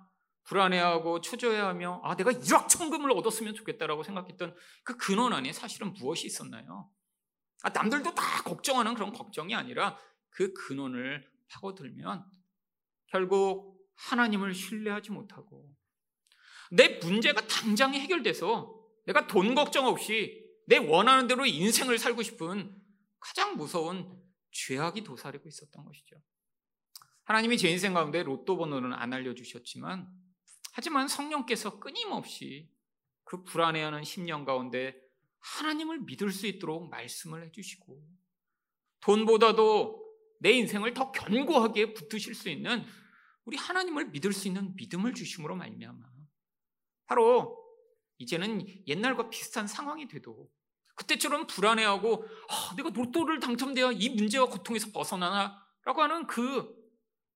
불안해하고 0.46 1.20
초조해하며 1.20 2.02
아 2.04 2.16
내가 2.16 2.32
1억 2.32 2.68
천금을 2.68 3.10
얻었으면 3.12 3.54
좋겠다라고 3.54 4.02
생각했던 4.02 4.54
그 4.84 4.96
근원 4.96 5.32
안에 5.32 5.52
사실은 5.52 5.92
무엇이 5.92 6.26
있었나요? 6.26 6.90
아, 7.62 7.70
남들도 7.70 8.14
다 8.14 8.42
걱정하는 8.42 8.94
그런 8.94 9.12
걱정이 9.12 9.54
아니라 9.54 9.98
그 10.30 10.52
근원을 10.52 11.28
파고들면 11.48 12.24
결국 13.06 13.76
하나님을 13.94 14.54
신뢰하지 14.54 15.10
못하고 15.10 15.74
내 16.70 16.98
문제가 16.98 17.46
당장에 17.46 17.98
해결돼서 18.00 18.74
내가 19.06 19.26
돈 19.26 19.54
걱정 19.54 19.86
없이 19.86 20.44
내 20.66 20.76
원하는 20.76 21.26
대로 21.26 21.46
인생을 21.46 21.98
살고 21.98 22.22
싶은 22.22 22.76
가장 23.20 23.56
무서운 23.56 24.20
죄악이 24.50 25.04
도사리고 25.04 25.48
있었던 25.48 25.84
것이죠. 25.84 26.16
하나님이 27.24 27.58
제 27.58 27.68
인생 27.68 27.94
가운데 27.94 28.22
로또 28.22 28.56
번호는 28.56 28.92
안 28.92 29.12
알려주셨지만, 29.12 30.08
하지만 30.76 31.08
성령께서 31.08 31.80
끊임없이 31.80 32.70
그 33.24 33.42
불안해하는 33.44 34.04
심령 34.04 34.44
가운데 34.44 34.94
하나님을 35.38 36.00
믿을 36.00 36.30
수 36.30 36.46
있도록 36.46 36.90
말씀을 36.90 37.46
해주시고, 37.46 37.98
돈보다도 39.00 40.04
내 40.38 40.50
인생을 40.50 40.92
더 40.92 41.12
견고하게 41.12 41.94
붙으실 41.94 42.34
수 42.34 42.50
있는 42.50 42.84
우리 43.46 43.56
하나님을 43.56 44.10
믿을 44.10 44.34
수 44.34 44.48
있는 44.48 44.76
믿음을 44.76 45.14
주심으로 45.14 45.56
말미암아. 45.56 45.98
바로 47.06 47.56
이제는 48.18 48.66
옛날과 48.86 49.30
비슷한 49.30 49.66
상황이 49.66 50.06
돼도 50.06 50.50
그때처럼 50.94 51.46
불안해하고 51.46 52.26
아, 52.50 52.74
내가 52.76 52.90
로또를 52.90 53.40
당첨돼야 53.40 53.92
이 53.92 54.10
문제와 54.10 54.50
고통에서 54.50 54.92
벗어나나라고 54.92 56.02
하는 56.02 56.26
그 56.26 56.70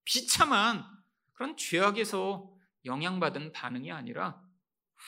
비참한 0.05 0.85
그런 1.33 1.57
죄악에서 1.57 2.60
영향받은 2.85 3.53
반응이 3.53 3.91
아니라 3.93 4.43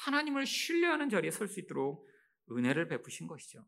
하나님을 0.05 0.47
신뢰하는 0.47 1.11
자리에 1.11 1.31
설 1.31 1.49
수 1.49 1.61
있도록 1.61 2.09
은혜를 2.51 2.89
베푸신 2.89 3.27
것이죠. 3.27 3.65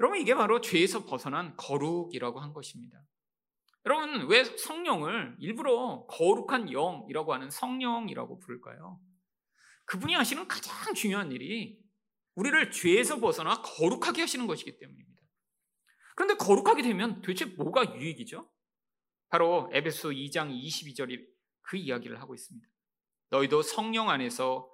여러분 0.00 0.18
이게 0.18 0.34
바로 0.34 0.60
죄에서 0.60 1.04
벗어난 1.04 1.56
거룩이라고 1.56 2.40
한 2.40 2.52
것입니다. 2.52 3.02
여러분 3.86 4.28
왜 4.28 4.44
성령을 4.44 5.36
일부러 5.38 6.06
거룩한 6.08 6.70
영이라고 6.70 7.32
하는 7.32 7.50
성령이라고 7.50 8.38
부를까요? 8.38 9.00
그분이 9.86 10.14
하시는 10.14 10.46
가장 10.46 10.94
중요한 10.94 11.32
일이 11.32 11.80
우리를 12.34 12.70
죄에서 12.70 13.18
벗어나 13.20 13.60
거룩하게 13.62 14.22
하시는 14.22 14.46
것이기 14.46 14.78
때문입니다. 14.78 15.22
그런데 16.14 16.34
거룩하게 16.34 16.82
되면 16.82 17.20
도대체 17.22 17.46
뭐가 17.46 17.96
유익이죠? 17.96 18.50
바로 19.28 19.70
에베소 19.72 20.10
2장 20.10 20.50
22절이 20.52 21.26
그 21.62 21.76
이야기를 21.76 22.20
하고 22.20 22.34
있습니다. 22.34 22.66
너희도 23.30 23.62
성령 23.62 24.10
안에서 24.10 24.68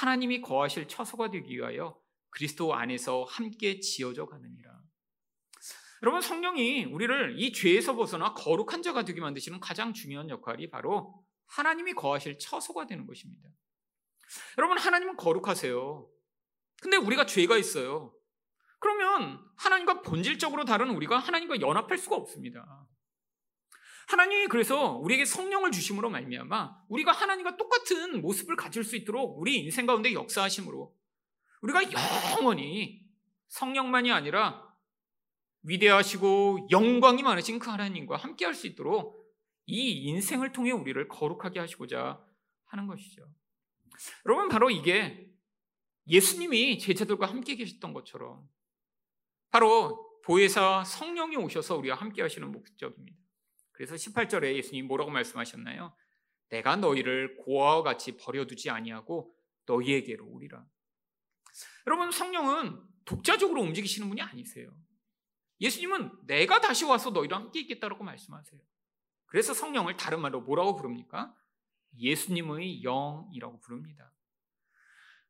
하나님이 0.00 0.40
거하실 0.40 0.88
처소가 0.88 1.30
되기 1.30 1.56
위하여 1.56 1.98
그리스도 2.30 2.74
안에서 2.74 3.24
함께 3.24 3.80
지어져 3.80 4.26
가느니라. 4.26 4.78
여러분 6.02 6.20
성령이 6.20 6.84
우리를 6.84 7.40
이 7.40 7.52
죄에서 7.52 7.96
벗어나 7.96 8.34
거룩한 8.34 8.82
자가 8.82 9.04
되게 9.04 9.20
만드시는 9.20 9.60
가장 9.60 9.92
중요한 9.92 10.28
역할이 10.30 10.70
바로 10.70 11.24
하나님이 11.46 11.94
거하실 11.94 12.38
처소가 12.38 12.86
되는 12.86 13.06
것입니다. 13.06 13.48
여러분 14.58 14.78
하나님은 14.78 15.16
거룩하세요. 15.16 16.08
근데 16.80 16.96
우리가 16.96 17.26
죄가 17.26 17.56
있어요. 17.56 18.14
그러면 18.78 19.40
하나님과 19.56 20.02
본질적으로 20.02 20.64
다른 20.64 20.90
우리가 20.90 21.18
하나님과 21.18 21.60
연합할 21.60 21.98
수가 21.98 22.14
없습니다. 22.16 22.86
하나님이 24.08 24.46
그래서 24.46 24.92
우리에게 24.92 25.26
성령을 25.26 25.70
주심으로 25.70 26.08
말미암아 26.08 26.84
우리가 26.88 27.12
하나님과 27.12 27.58
똑같은 27.58 28.22
모습을 28.22 28.56
가질 28.56 28.82
수 28.82 28.96
있도록 28.96 29.38
우리 29.38 29.58
인생 29.58 29.84
가운데 29.84 30.14
역사하심으로 30.14 30.94
우리가 31.60 31.82
영원히 31.92 33.06
성령만이 33.48 34.10
아니라 34.10 34.66
위대하시고 35.62 36.68
영광이 36.70 37.22
많으신 37.22 37.58
그 37.58 37.68
하나님과 37.70 38.16
함께 38.16 38.46
할 38.46 38.54
수 38.54 38.66
있도록 38.66 39.18
이 39.66 40.04
인생을 40.08 40.52
통해 40.52 40.70
우리를 40.70 41.06
거룩하게 41.08 41.60
하시고자 41.60 42.18
하는 42.64 42.86
것이죠. 42.86 43.28
여러분 44.24 44.48
바로 44.48 44.70
이게 44.70 45.30
예수님이 46.06 46.78
제자들과 46.78 47.26
함께 47.26 47.56
계셨던 47.56 47.92
것처럼 47.92 48.48
바로 49.50 50.22
보혜사 50.24 50.84
성령이 50.84 51.36
오셔서 51.36 51.76
우리와 51.76 51.96
함께 51.96 52.22
하시는 52.22 52.50
목적입니다. 52.50 53.27
그래서 53.78 53.94
18절에 53.94 54.56
예수님이 54.56 54.88
뭐라고 54.88 55.12
말씀하셨나요? 55.12 55.94
내가 56.48 56.74
너희를 56.74 57.36
고아와 57.36 57.84
같이 57.84 58.16
버려두지 58.16 58.70
아니하고 58.70 59.32
너희에게로 59.66 60.26
오리라. 60.26 60.66
여러분 61.86 62.10
성령은 62.10 62.82
독자적으로 63.04 63.62
움직이시는 63.62 64.08
분이 64.08 64.20
아니세요. 64.20 64.76
예수님은 65.60 66.26
내가 66.26 66.60
다시 66.60 66.84
와서 66.86 67.10
너희랑 67.10 67.42
함께 67.42 67.60
있겠다라고 67.60 68.02
말씀하세요. 68.02 68.60
그래서 69.26 69.54
성령을 69.54 69.96
다른 69.96 70.20
말로 70.22 70.40
뭐라고 70.40 70.74
부릅니까? 70.74 71.32
예수님의 71.96 72.82
영이라고 72.82 73.60
부릅니다. 73.60 74.12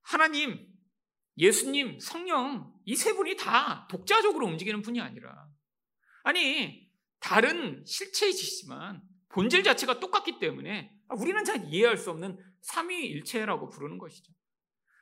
하나님, 0.01 0.67
예수님, 1.37 2.01
성령 2.01 2.75
이 2.87 2.97
세 2.97 3.13
분이 3.13 3.37
다 3.37 3.87
독자적으로 3.89 4.47
움직이는 4.47 4.81
분이 4.81 5.03
아니라 5.03 5.51
아니 6.23 6.88
다른 7.21 7.85
실체이시지만 7.87 9.03
본질 9.29 9.63
자체가 9.63 10.01
똑같기 10.01 10.39
때문에 10.39 10.91
우리는 11.19 11.45
잘 11.45 11.65
이해할 11.67 11.97
수 11.97 12.11
없는 12.11 12.39
삼위일체라고 12.63 13.69
부르는 13.69 13.99
것이죠. 13.99 14.33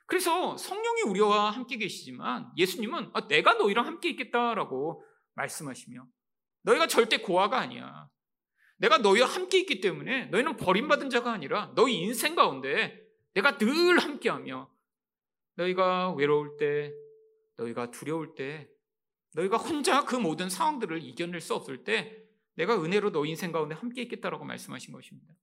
그래서 0.05 0.55
성령이 0.57 1.01
우리와 1.01 1.51
함께 1.51 1.77
계시지만 1.77 2.49
예수님은 2.57 3.11
아, 3.13 3.27
내가 3.27 3.53
너희랑 3.53 3.85
함께 3.85 4.09
있겠다라고 4.09 5.03
말씀하시며 5.35 6.05
너희가 6.63 6.87
절대 6.87 7.17
고아가 7.17 7.59
아니야. 7.59 8.09
내가 8.77 8.99
너희와 8.99 9.27
함께 9.27 9.59
있기 9.59 9.81
때문에 9.81 10.27
너희는 10.27 10.55
버림받은 10.57 11.09
자가 11.09 11.31
아니라 11.31 11.73
너희 11.75 11.95
인생 11.95 12.35
가운데 12.35 13.01
내가 13.33 13.57
늘 13.57 13.99
함께하며 13.99 14.69
너희가 15.55 16.13
외로울 16.13 16.57
때, 16.57 16.93
너희가 17.57 17.91
두려울 17.91 18.35
때, 18.35 18.69
너희가 19.37 19.57
혼자 19.57 20.03
그 20.03 20.15
모든 20.15 20.49
상황들을 20.49 21.03
이겨낼 21.03 21.41
수 21.41 21.53
없을 21.53 21.83
때 21.83 22.23
내가 22.55 22.81
은혜로 22.81 23.11
너희 23.11 23.29
인생 23.29 23.51
가운데 23.51 23.75
함께 23.75 24.01
있겠다라고 24.01 24.43
말씀하신 24.45 24.91
것입니다. 24.91 25.33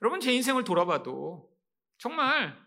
여러분 0.00 0.20
제 0.20 0.32
인생을 0.32 0.64
돌아봐도 0.64 1.50
정말 1.98 2.58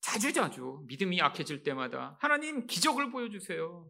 자주자주 0.00 0.84
믿음이 0.86 1.18
약해질 1.18 1.62
때마다 1.62 2.16
하나님 2.20 2.66
기적을 2.66 3.10
보여주세요. 3.10 3.88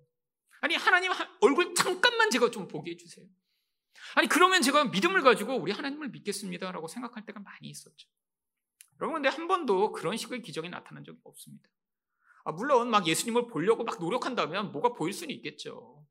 아니 0.61 0.75
하나님 0.75 1.11
얼굴 1.41 1.75
잠깐만 1.75 2.31
제가 2.31 2.51
좀 2.51 2.69
보게 2.69 2.93
해주세요. 2.93 3.27
아니 4.15 4.29
그러면 4.29 4.61
제가 4.63 4.87
믿음을 4.87 5.23
가지고 5.23 5.57
우리 5.57 5.73
하나님을 5.73 6.11
믿겠습니다라고 6.11 6.89
생각할 6.89 7.25
때가 7.25 7.41
많이 7.41 7.69
있었죠. 7.69 8.09
여러분 9.01 9.23
근데 9.23 9.29
한 9.29 9.49
번도 9.49 9.93
그런 9.93 10.17
식의 10.17 10.43
기적이 10.43 10.69
나타난 10.69 11.05
적이 11.05 11.19
없습니다. 11.25 11.69
아, 12.49 12.53
물론 12.53 12.89
막 12.89 13.07
예수님을 13.07 13.47
보려고 13.49 13.85
막 13.85 14.01
노력한다면 14.01 14.73
뭐가 14.73 14.95
보일 14.95 15.13
수는 15.13 15.35
있겠죠. 15.35 16.03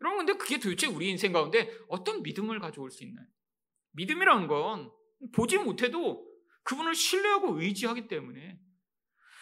여러분 0.00 0.26
근데 0.26 0.36
그게 0.36 0.58
도대체 0.58 0.88
우리 0.88 1.08
인생 1.08 1.32
가운데 1.32 1.70
어떤 1.88 2.24
믿음을 2.24 2.58
가져올 2.58 2.90
수 2.90 3.04
있나요? 3.04 3.24
믿음이란 3.92 4.48
건 4.48 4.90
보지 5.32 5.58
못해도 5.58 6.28
그분을 6.64 6.96
신뢰하고 6.96 7.60
의지하기 7.60 8.08
때문에 8.08 8.58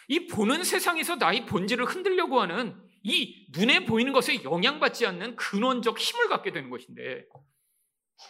이 0.09 0.27
보는 0.27 0.63
세상에서 0.63 1.15
나의 1.15 1.47
본질을 1.47 1.85
흔들려고 1.85 2.39
하는 2.39 2.79
이 3.01 3.47
눈에 3.51 3.85
보이는 3.85 4.13
것에 4.13 4.43
영향받지 4.43 5.07
않는 5.07 5.37
근원적 5.37 5.97
힘을 5.97 6.29
갖게 6.29 6.51
되는 6.51 6.69
것인데 6.69 7.25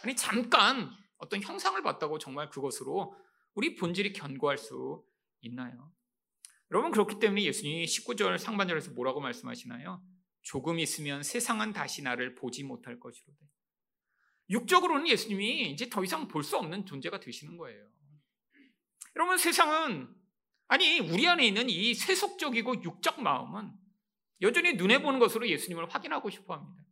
아니 0.02 0.16
잠깐 0.16 0.90
어떤 1.18 1.42
형상을 1.42 1.82
봤다고 1.82 2.18
정말 2.18 2.48
그것으로 2.48 3.14
우리 3.52 3.74
본질이 3.74 4.14
견고할 4.14 4.56
수 4.56 5.04
있나요? 5.42 5.92
여러분 6.70 6.90
그렇기 6.90 7.18
때문에 7.18 7.42
예수님이 7.44 7.84
19절 7.84 8.38
상반절에서 8.38 8.92
뭐라고 8.92 9.20
말씀하시나요? 9.20 10.02
조금 10.42 10.78
있으면 10.78 11.22
세상은 11.22 11.72
다시 11.72 12.02
나를 12.02 12.34
보지 12.34 12.64
못할 12.64 12.98
것이로되 13.00 13.38
육적으로는 14.50 15.08
예수님이 15.08 15.70
이제 15.72 15.88
더 15.88 16.02
이상 16.04 16.28
볼 16.28 16.42
수 16.42 16.56
없는 16.56 16.86
존재가 16.86 17.20
되시는 17.20 17.56
거예요. 17.56 17.86
여러분 19.16 19.36
세상은 19.36 20.14
아니 20.68 21.00
우리 21.00 21.26
안에 21.26 21.46
있는 21.46 21.68
이 21.68 21.94
세속적이고 21.94 22.82
육적 22.82 23.22
마음은 23.22 23.72
여전히 24.40 24.74
눈에 24.74 25.02
보는 25.02 25.18
것으로 25.18 25.48
예수님을 25.48 25.92
확인하고 25.92 26.30
싶어 26.30 26.54
합니다. 26.54 26.84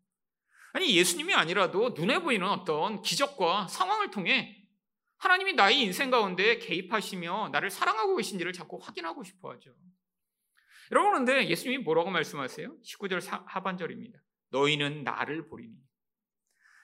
아니, 0.72 0.94
예수님이 0.94 1.32
아니라도 1.32 1.90
눈에 1.96 2.18
보이는 2.18 2.46
어떤 2.46 3.00
기적과 3.00 3.68
상황을 3.68 4.10
통해 4.10 4.65
하나님이 5.18 5.55
나의 5.55 5.81
인생 5.81 6.11
가운데 6.11 6.59
개입하시며 6.59 7.50
나를 7.52 7.70
사랑하고 7.70 8.16
계신지를 8.16 8.52
자꾸 8.52 8.79
확인하고 8.81 9.24
싶어 9.24 9.52
하죠. 9.52 9.74
여러분, 10.92 11.12
그런데 11.12 11.48
예수님이 11.48 11.83
뭐라고 11.83 12.11
말씀하세요? 12.11 12.76
19절 12.83 13.20
하반절입니다. 13.46 14.18
너희는 14.50 15.05
나를 15.05 15.48
보리니. 15.48 15.74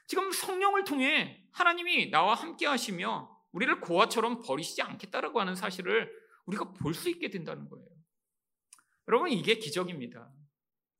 지금 0.06 0.32
성령을 0.32 0.84
통해 0.84 1.44
하나님이 1.52 2.10
나와 2.10 2.34
함께 2.34 2.66
하시며 2.66 3.30
우리를 3.52 3.80
고아처럼 3.80 4.42
버리시지 4.42 4.82
않겠다라고 4.82 5.40
하는 5.40 5.54
사실을 5.54 6.10
우리가 6.46 6.72
볼 6.72 6.94
수 6.94 7.08
있게 7.10 7.30
된다는 7.30 7.68
거예요. 7.68 7.86
여러분, 9.08 9.30
이게 9.30 9.56
기적입니다. 9.56 10.32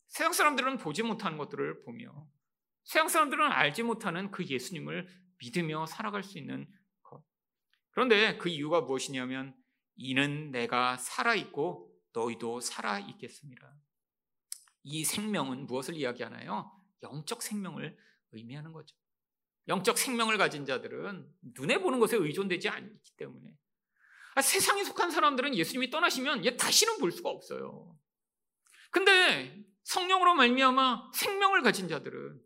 세상 0.08 0.32
사람들은 0.32 0.78
보지 0.78 1.02
못하는 1.02 1.38
것들을 1.38 1.82
보며 1.84 2.28
세상 2.84 3.08
사람들은 3.08 3.50
알지 3.50 3.82
못하는 3.82 4.30
그 4.30 4.44
예수님을 4.44 5.08
믿으며 5.38 5.86
살아갈 5.86 6.22
수 6.22 6.38
있는 6.38 6.66
것. 6.66 6.81
그런데 7.92 8.36
그 8.38 8.48
이유가 8.48 8.80
무엇이냐면 8.80 9.54
이는 9.96 10.50
내가 10.50 10.96
살아있고 10.96 11.90
너희도 12.12 12.60
살아있겠습니다. 12.60 13.74
이 14.84 15.04
생명은 15.04 15.66
무엇을 15.66 15.94
이야기하나요? 15.94 16.70
영적 17.02 17.42
생명을 17.42 17.96
의미하는 18.32 18.72
거죠. 18.72 18.96
영적 19.68 19.96
생명을 19.96 20.38
가진 20.38 20.64
자들은 20.66 21.30
눈에 21.56 21.78
보는 21.78 22.00
것에 22.00 22.16
의존되지 22.16 22.68
않기 22.68 23.12
때문에 23.16 23.56
아, 24.34 24.42
세상에 24.42 24.82
속한 24.82 25.10
사람들은 25.10 25.54
예수님이 25.54 25.90
떠나시면 25.90 26.44
얘 26.46 26.56
다시는 26.56 26.98
볼 26.98 27.12
수가 27.12 27.28
없어요. 27.28 27.96
근데 28.90 29.64
성령으로 29.84 30.34
말미암아 30.34 31.12
생명을 31.14 31.62
가진 31.62 31.88
자들은 31.88 32.40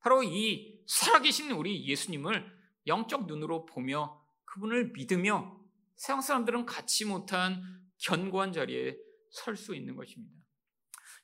바로 0.00 0.22
이 0.22 0.82
살아계신 0.86 1.52
우리 1.52 1.86
예수님을 1.86 2.52
영적 2.86 3.26
눈으로 3.26 3.64
보며 3.64 4.23
그분을 4.54 4.92
믿으며 4.92 5.60
세상 5.96 6.20
사람들은 6.20 6.64
갖지 6.66 7.04
못한 7.04 7.62
견고한 7.98 8.52
자리에 8.52 8.96
설 9.30 9.56
수 9.56 9.74
있는 9.74 9.96
것입니다. 9.96 10.32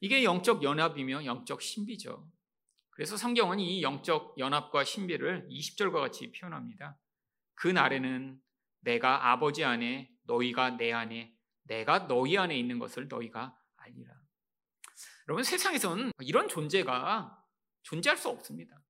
이게 0.00 0.24
영적 0.24 0.64
연합이며 0.64 1.24
영적 1.24 1.62
신비죠. 1.62 2.28
그래서 2.90 3.16
성경은 3.16 3.60
이 3.60 3.82
영적 3.82 4.34
연합과 4.36 4.82
신비를 4.82 5.46
20절과 5.48 5.92
같이 6.00 6.32
표현합니다. 6.32 6.98
그 7.54 7.68
날에는 7.68 8.40
내가 8.80 9.30
아버지 9.30 9.64
안에 9.64 10.10
너희가 10.24 10.70
내 10.70 10.92
안에 10.92 11.32
내가 11.62 12.08
너희 12.08 12.36
안에 12.36 12.58
있는 12.58 12.80
것을 12.80 13.06
너희가 13.06 13.56
알리라. 13.76 14.12
여러분 15.28 15.44
세상에선 15.44 16.10
이런 16.20 16.48
존재가 16.48 17.38
존재할 17.82 18.18
수 18.18 18.28
없습니다. 18.28 18.82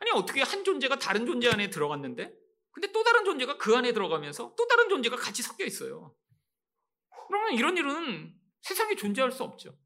아니 0.00 0.10
어떻게 0.10 0.42
한 0.42 0.64
존재가 0.64 0.98
다른 0.98 1.24
존재 1.24 1.48
안에 1.48 1.70
들어갔는데 1.70 2.43
근데 2.74 2.90
또 2.90 3.04
다른 3.04 3.24
존재가 3.24 3.56
그 3.56 3.76
안에 3.76 3.92
들어가면서 3.92 4.54
또 4.56 4.66
다른 4.66 4.88
존재가 4.88 5.16
같이 5.16 5.42
섞여 5.42 5.64
있어요. 5.64 6.14
그러면 7.28 7.54
이런 7.54 7.76
일은 7.76 8.34
세상에 8.62 8.96
존재할 8.96 9.30
수 9.30 9.44
없죠. 9.44 9.78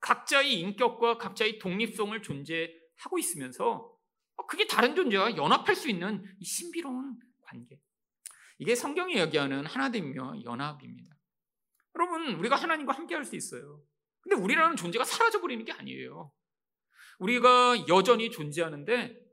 각자의 0.00 0.58
인격과 0.60 1.18
각자의 1.18 1.58
독립성을 1.60 2.20
존재하고 2.22 3.18
있으면서 3.18 3.96
그게 4.48 4.66
다른 4.66 4.96
존재와 4.96 5.36
연합할 5.36 5.74
수 5.76 5.88
있는 5.88 6.24
신비로운 6.42 7.16
관계. 7.42 7.80
이게 8.58 8.74
성경이 8.74 9.14
이야기하는 9.14 9.64
하나됨이며 9.64 10.42
연합입니다. 10.44 11.16
여러분, 11.94 12.34
우리가 12.34 12.56
하나님과 12.56 12.92
함께 12.92 13.14
할 13.14 13.24
수 13.24 13.36
있어요. 13.36 13.82
근데 14.20 14.36
우리라는 14.42 14.76
존재가 14.76 15.04
사라져 15.04 15.40
버리는 15.40 15.64
게 15.64 15.72
아니에요. 15.72 16.32
우리가 17.18 17.86
여전히 17.88 18.30
존재하는데 18.30 19.25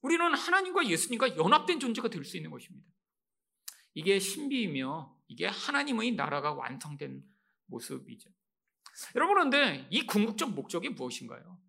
우리는 0.00 0.34
하나님과 0.34 0.86
예수님과 0.86 1.36
연합된 1.36 1.80
존재가 1.80 2.08
될 2.08 2.24
수 2.24 2.36
있는 2.36 2.50
것입니다. 2.50 2.86
이게 3.94 4.18
신비이며 4.18 5.16
이게 5.28 5.46
하나님의 5.46 6.12
나라가 6.12 6.52
완성된 6.52 7.22
모습이죠. 7.66 8.30
여러분, 9.14 9.34
그런데 9.34 9.86
이 9.90 10.06
궁극적 10.06 10.54
목적이 10.54 10.90
무엇인가요? 10.90 11.60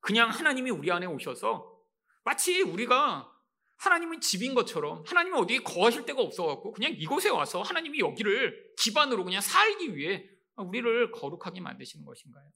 그냥 0.00 0.30
하나님이 0.30 0.70
우리 0.70 0.90
안에 0.90 1.06
오셔서 1.06 1.80
마치 2.24 2.60
우리가 2.62 3.28
하나님은 3.76 4.20
집인 4.20 4.54
것처럼 4.54 5.02
하나님은 5.06 5.38
어디에 5.40 5.58
거하실 5.58 6.04
데가 6.06 6.22
없어갖고 6.22 6.72
그냥 6.72 6.92
이곳에 6.92 7.30
와서 7.30 7.62
하나님이 7.62 7.98
여기를 8.00 8.74
기반으로 8.78 9.24
그냥 9.24 9.40
살기 9.40 9.96
위해 9.96 10.28
우리를 10.56 11.10
거룩하게 11.12 11.60
만드시는 11.60 12.04
것인가요? 12.04 12.52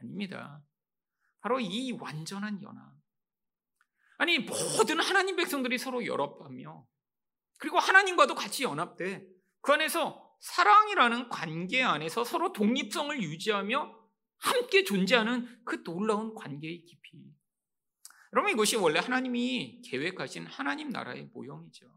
아닙니다. 0.00 0.62
바로 1.40 1.58
이 1.58 1.92
완전한 1.92 2.62
연합. 2.62 3.01
아니, 4.22 4.38
모든 4.38 5.00
하나님 5.00 5.34
백성들이 5.34 5.78
서로 5.78 6.06
연합하며 6.06 6.86
그리고 7.58 7.80
하나님과도 7.80 8.36
같이 8.36 8.62
연합돼 8.62 9.26
그 9.62 9.72
안에서 9.72 10.36
사랑이라는 10.40 11.28
관계 11.28 11.82
안에서 11.82 12.22
서로 12.22 12.52
독립성을 12.52 13.20
유지하며 13.20 14.00
함께 14.38 14.84
존재하는 14.84 15.64
그 15.64 15.82
놀라운 15.82 16.34
관계의 16.36 16.84
깊이. 16.84 17.18
여러분 18.32 18.52
이것이 18.52 18.76
원래 18.76 19.00
하나님이 19.00 19.82
계획하신 19.90 20.46
하나님 20.46 20.90
나라의 20.90 21.30
모형이죠. 21.34 21.92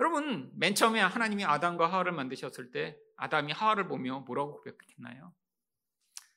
여러분 0.00 0.52
맨 0.56 0.74
처음에 0.74 1.00
하나님이 1.00 1.46
아담과 1.46 1.90
하와를 1.90 2.12
만드셨을 2.12 2.70
때 2.70 2.98
아담이 3.16 3.54
하와를 3.54 3.88
보며 3.88 4.20
뭐라고 4.20 4.60
고백했나요? 4.60 5.34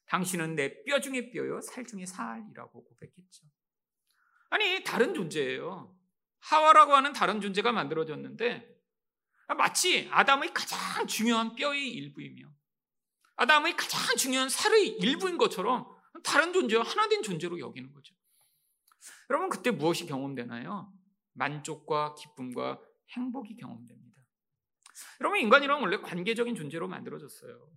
당신은 0.06 0.56
내 0.56 0.84
뼈 0.86 1.02
중에 1.02 1.30
뼈요 1.32 1.60
살 1.60 1.86
중에 1.86 2.06
살이라고 2.06 2.86
고백했죠. 2.86 3.48
아니 4.52 4.84
다른 4.84 5.14
존재예요. 5.14 5.98
하와라고 6.40 6.94
하는 6.94 7.14
다른 7.14 7.42
존재가 7.42 7.72
만들어졌는데 7.72 8.70
마치 9.58 10.08
아담의 10.12 10.54
가장 10.54 11.08
중요한 11.08 11.56
뼈의 11.56 11.90
일부이며 11.90 12.48
아담의 13.38 13.76
가장 13.76 14.16
중요한 14.18 14.50
살의 14.50 14.88
일부인 15.00 15.38
것처럼 15.38 15.88
다른 16.24 16.54
존재와 16.54 16.84
하나된 16.84 17.24
존재로 17.24 17.60
여기는 17.60 17.92
거죠. 17.92 18.14
여러분 19.30 19.50
그때 19.50 19.72
무엇이 19.72 20.06
경험되나요? 20.06 20.94
만족과 21.34 22.16
기쁨과 22.16 22.82
행복이 23.16 23.56
경험됩니다. 23.56 24.22
여러분 25.22 25.40
인간이란 25.40 25.82
원래 25.82 25.98
관계적인 25.98 26.56
존재로 26.56 26.88
만들어졌어요. 26.88 27.70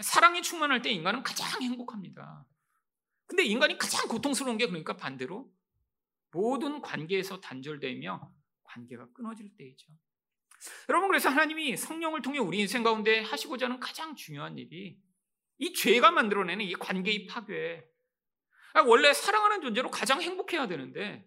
사랑이 0.00 0.42
충만할 0.42 0.82
때 0.82 0.90
인간은 0.90 1.22
가장 1.22 1.62
행복합니다. 1.62 2.46
근데 3.26 3.44
인간이 3.44 3.76
가장 3.76 4.08
고통스러운 4.08 4.56
게 4.56 4.66
그러니까 4.66 4.96
반대로 4.96 5.50
모든 6.36 6.82
관계에서 6.82 7.40
단절되며 7.40 8.30
관계가 8.64 9.08
끊어질 9.14 9.56
때이죠. 9.56 9.90
여러분 10.90 11.08
그래서 11.08 11.30
하나님이 11.30 11.76
성령을 11.76 12.20
통해 12.20 12.38
우리 12.38 12.58
인생 12.58 12.82
가운데 12.82 13.20
하시고자 13.20 13.66
하는 13.66 13.80
가장 13.80 14.14
중요한 14.14 14.58
일이 14.58 15.00
이 15.58 15.72
죄가 15.72 16.10
만들어내는 16.10 16.64
이 16.64 16.74
관계의 16.74 17.26
파괴. 17.26 17.88
아, 18.74 18.82
원래 18.82 19.14
사랑하는 19.14 19.62
존재로 19.62 19.90
가장 19.90 20.20
행복해야 20.20 20.66
되는데 20.66 21.26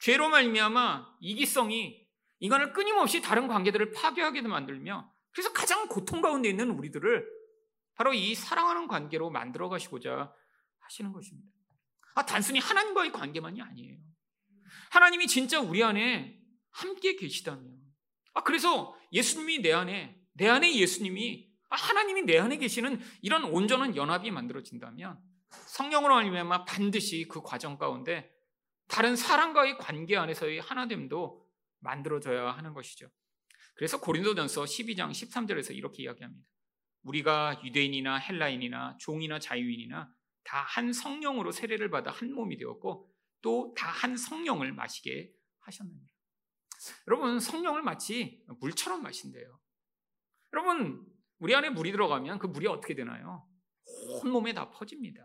죄로 0.00 0.28
말미암아 0.28 1.18
이기성이 1.20 2.04
인간을 2.40 2.72
끊임없이 2.72 3.22
다른 3.22 3.46
관계들을 3.46 3.92
파괴하게 3.92 4.42
만들며 4.42 5.12
그래서 5.30 5.52
가장 5.52 5.86
고통 5.86 6.20
가운데 6.20 6.48
있는 6.48 6.70
우리들을 6.70 7.28
바로 7.94 8.12
이 8.12 8.34
사랑하는 8.34 8.88
관계로 8.88 9.30
만들어 9.30 9.68
가시고자 9.68 10.34
하시는 10.80 11.12
것입니다. 11.12 11.48
아, 12.16 12.26
단순히 12.26 12.58
하나님과의 12.58 13.12
관계만이 13.12 13.62
아니에요. 13.62 13.98
하나님이 14.90 15.26
진짜 15.26 15.60
우리 15.60 15.82
안에 15.82 16.38
함께 16.70 17.16
계시다면 17.16 17.76
아, 18.34 18.42
그래서 18.42 18.94
예수님이 19.12 19.60
내 19.60 19.72
안에, 19.72 20.14
내 20.34 20.46
안에 20.46 20.76
예수님이, 20.76 21.48
아, 21.70 21.76
하나님이 21.76 22.22
내 22.22 22.38
안에 22.38 22.58
계시는 22.58 23.00
이런 23.22 23.44
온전한 23.44 23.96
연합이 23.96 24.30
만들어진다면 24.30 25.18
성령으로 25.68 26.14
말미암아 26.14 26.66
반드시 26.66 27.26
그 27.28 27.40
과정 27.40 27.78
가운데 27.78 28.30
다른 28.88 29.16
사람과의 29.16 29.78
관계 29.78 30.16
안에서의 30.16 30.60
하나됨도 30.60 31.46
만들어져야 31.80 32.50
하는 32.50 32.74
것이죠. 32.74 33.08
그래서 33.74 34.00
고린도전서 34.00 34.64
12장 34.64 35.10
13절에서 35.10 35.74
이렇게 35.74 36.02
이야기합니다. 36.02 36.46
우리가 37.04 37.60
유대인이나 37.64 38.16
헬라인이나 38.18 38.98
종이나 39.00 39.38
자유인이나 39.38 40.10
다 40.44 40.62
한 40.62 40.92
성령으로 40.92 41.52
세례를 41.52 41.90
받아 41.90 42.10
한 42.10 42.32
몸이 42.32 42.56
되었고 42.58 43.10
또 43.46 43.72
다 43.76 43.86
한 43.86 44.16
성령을 44.16 44.72
마시게 44.72 45.32
하셨느니라. 45.60 46.12
여러분 47.06 47.38
성령을 47.38 47.82
마치 47.82 48.44
물처럼 48.58 49.04
마신대요. 49.04 49.60
여러분 50.52 51.06
우리 51.38 51.54
안에 51.54 51.70
물이 51.70 51.92
들어가면 51.92 52.40
그 52.40 52.48
물이 52.48 52.66
어떻게 52.66 52.96
되나요? 52.96 53.46
온 54.08 54.30
몸에 54.32 54.52
다 54.52 54.68
퍼집니다. 54.70 55.22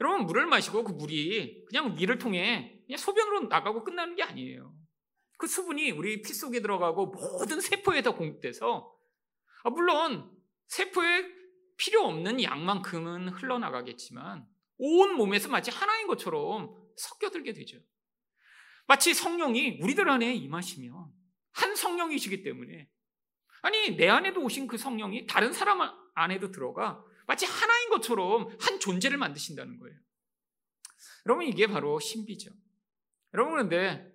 여러분 0.00 0.26
물을 0.26 0.46
마시고 0.46 0.84
그 0.84 0.92
물이 0.92 1.64
그냥 1.64 1.96
위를 1.98 2.18
통해 2.18 2.80
그냥 2.86 2.98
소변으로 2.98 3.48
나가고 3.48 3.82
끝나는 3.82 4.14
게 4.14 4.22
아니에요. 4.22 4.72
그 5.38 5.48
수분이 5.48 5.90
우리 5.90 6.22
피 6.22 6.32
속에 6.32 6.60
들어가고 6.60 7.06
모든 7.06 7.60
세포에 7.60 8.02
다 8.02 8.12
공급돼서 8.12 8.94
아, 9.64 9.70
물론 9.70 10.30
세포에 10.68 11.26
필요 11.76 12.02
없는 12.02 12.44
양만큼은 12.44 13.30
흘러나가겠지만 13.30 14.46
온 14.78 15.14
몸에서 15.14 15.48
마치 15.48 15.72
하나인 15.72 16.06
것처럼 16.06 16.87
섞여들게 16.98 17.52
되죠. 17.54 17.78
마치 18.86 19.14
성령이 19.14 19.80
우리들 19.82 20.08
안에 20.08 20.34
임하시면 20.34 21.12
한 21.52 21.76
성령이시기 21.76 22.42
때문에 22.42 22.88
아니 23.62 23.96
내 23.96 24.08
안에도 24.08 24.42
오신 24.42 24.66
그 24.66 24.78
성령이 24.78 25.26
다른 25.26 25.52
사람 25.52 25.80
안에도 26.14 26.50
들어가 26.50 27.04
마치 27.26 27.44
하나인 27.44 27.90
것처럼 27.90 28.48
한 28.60 28.80
존재를 28.80 29.18
만드신다는 29.18 29.78
거예요. 29.78 29.98
여러분 31.26 31.46
이게 31.46 31.66
바로 31.66 32.00
신비죠. 32.00 32.50
여러분 33.34 33.52
그런데 33.52 34.10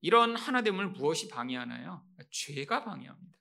이런 0.00 0.36
하나됨을 0.36 0.88
무엇이 0.88 1.28
방해하나요? 1.28 2.04
죄가 2.30 2.84
방해합니다. 2.84 3.38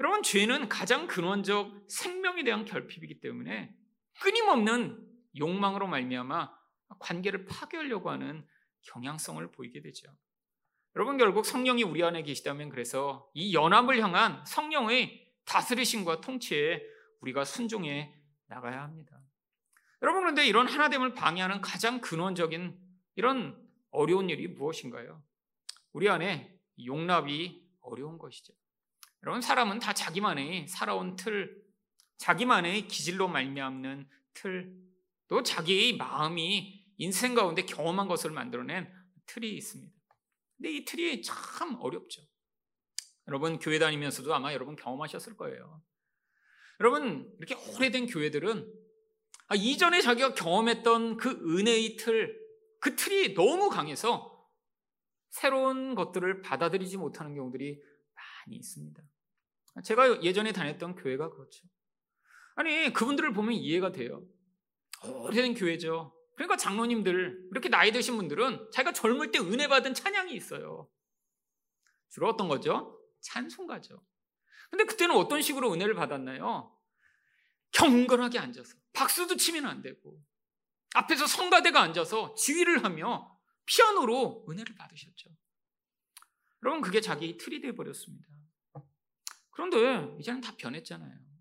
여러분 0.00 0.22
죄는 0.22 0.68
가장 0.68 1.06
근원적 1.06 1.86
생명에 1.88 2.44
대한 2.44 2.64
결핍이기 2.64 3.20
때문에 3.20 3.74
끊임없는 4.20 5.02
욕망으로 5.38 5.86
말미암아 5.88 6.63
관계를 6.98 7.46
파괴하려고 7.46 8.10
하는 8.10 8.46
경향성을 8.82 9.50
보이게 9.52 9.80
되죠. 9.80 10.14
여러분 10.96 11.16
결국 11.16 11.44
성령이 11.44 11.82
우리 11.82 12.04
안에 12.04 12.22
계시다면 12.22 12.68
그래서 12.68 13.28
이 13.34 13.54
연합을 13.54 14.00
향한 14.00 14.44
성령의 14.46 15.32
다스리심과 15.44 16.20
통치에 16.20 16.82
우리가 17.20 17.44
순종해 17.44 18.14
나가야 18.46 18.82
합니다. 18.82 19.20
여러분 20.02 20.22
그런데 20.22 20.46
이런 20.46 20.68
하나됨을 20.68 21.14
방해하는 21.14 21.60
가장 21.60 22.00
근원적인 22.00 22.78
이런 23.16 23.60
어려운 23.90 24.28
일이 24.28 24.46
무엇인가요? 24.48 25.22
우리 25.92 26.08
안에 26.08 26.54
용납이 26.84 27.64
어려운 27.80 28.18
것이죠. 28.18 28.52
여러분 29.22 29.40
사람은 29.40 29.78
다 29.78 29.92
자기만의 29.92 30.68
살아온 30.68 31.16
틀, 31.16 31.64
자기만의 32.18 32.88
기질로 32.88 33.28
말미암는 33.28 34.08
틀, 34.34 34.74
또 35.28 35.42
자기의 35.42 35.96
마음이 35.96 36.84
인생 36.98 37.34
가운데 37.34 37.62
경험한 37.62 38.08
것을 38.08 38.30
만들어낸 38.30 38.90
틀이 39.26 39.56
있습니다. 39.56 39.94
근데 40.56 40.70
이 40.70 40.84
틀이 40.84 41.22
참 41.22 41.76
어렵죠. 41.80 42.22
여러분 43.28 43.58
교회 43.58 43.78
다니면서도 43.78 44.34
아마 44.34 44.52
여러분 44.52 44.76
경험하셨을 44.76 45.36
거예요. 45.36 45.82
여러분 46.80 47.32
이렇게 47.38 47.54
오래된 47.54 48.06
교회들은 48.06 48.72
아, 49.48 49.54
이전에 49.54 50.00
자기가 50.00 50.34
경험했던 50.34 51.16
그 51.16 51.30
은혜의 51.30 51.96
틀, 51.96 52.38
그 52.80 52.96
틀이 52.96 53.34
너무 53.34 53.68
강해서 53.68 54.30
새로운 55.30 55.94
것들을 55.94 56.42
받아들이지 56.42 56.96
못하는 56.96 57.34
경우들이 57.34 57.82
많이 58.14 58.56
있습니다. 58.56 59.02
제가 59.82 60.22
예전에 60.22 60.52
다녔던 60.52 60.94
교회가 60.94 61.30
그렇죠. 61.30 61.66
아니 62.54 62.92
그분들을 62.92 63.32
보면 63.32 63.54
이해가 63.54 63.92
돼요. 63.92 64.24
오래된 65.06 65.54
교회죠. 65.54 66.14
그러니까 66.34 66.56
장로님들, 66.56 67.48
이렇게 67.50 67.68
나이 67.68 67.92
드신 67.92 68.16
분들은 68.16 68.70
자기가 68.72 68.92
젊을 68.92 69.30
때 69.30 69.38
은혜 69.38 69.68
받은 69.68 69.94
찬양이 69.94 70.34
있어요. 70.34 70.88
주로 72.10 72.28
어떤 72.28 72.48
거죠? 72.48 73.00
찬송가죠. 73.20 74.04
근데 74.70 74.84
그때는 74.84 75.14
어떤 75.16 75.42
식으로 75.42 75.72
은혜를 75.72 75.94
받았나요? 75.94 76.76
경건하게 77.72 78.38
앉아서 78.38 78.76
박수도 78.92 79.36
치면 79.36 79.66
안 79.66 79.82
되고 79.82 80.20
앞에서 80.94 81.26
성가대가 81.26 81.80
앉아서 81.80 82.34
지휘를 82.34 82.84
하며 82.84 83.36
피아노로 83.66 84.46
은혜를 84.48 84.74
받으셨죠. 84.74 85.30
여러분 86.62 86.80
그게 86.80 87.00
자기 87.00 87.36
틀이 87.36 87.60
돼 87.60 87.74
버렸습니다. 87.74 88.28
그런데 89.50 90.16
이제는 90.20 90.40
다 90.40 90.54
변했잖아요. 90.56 91.33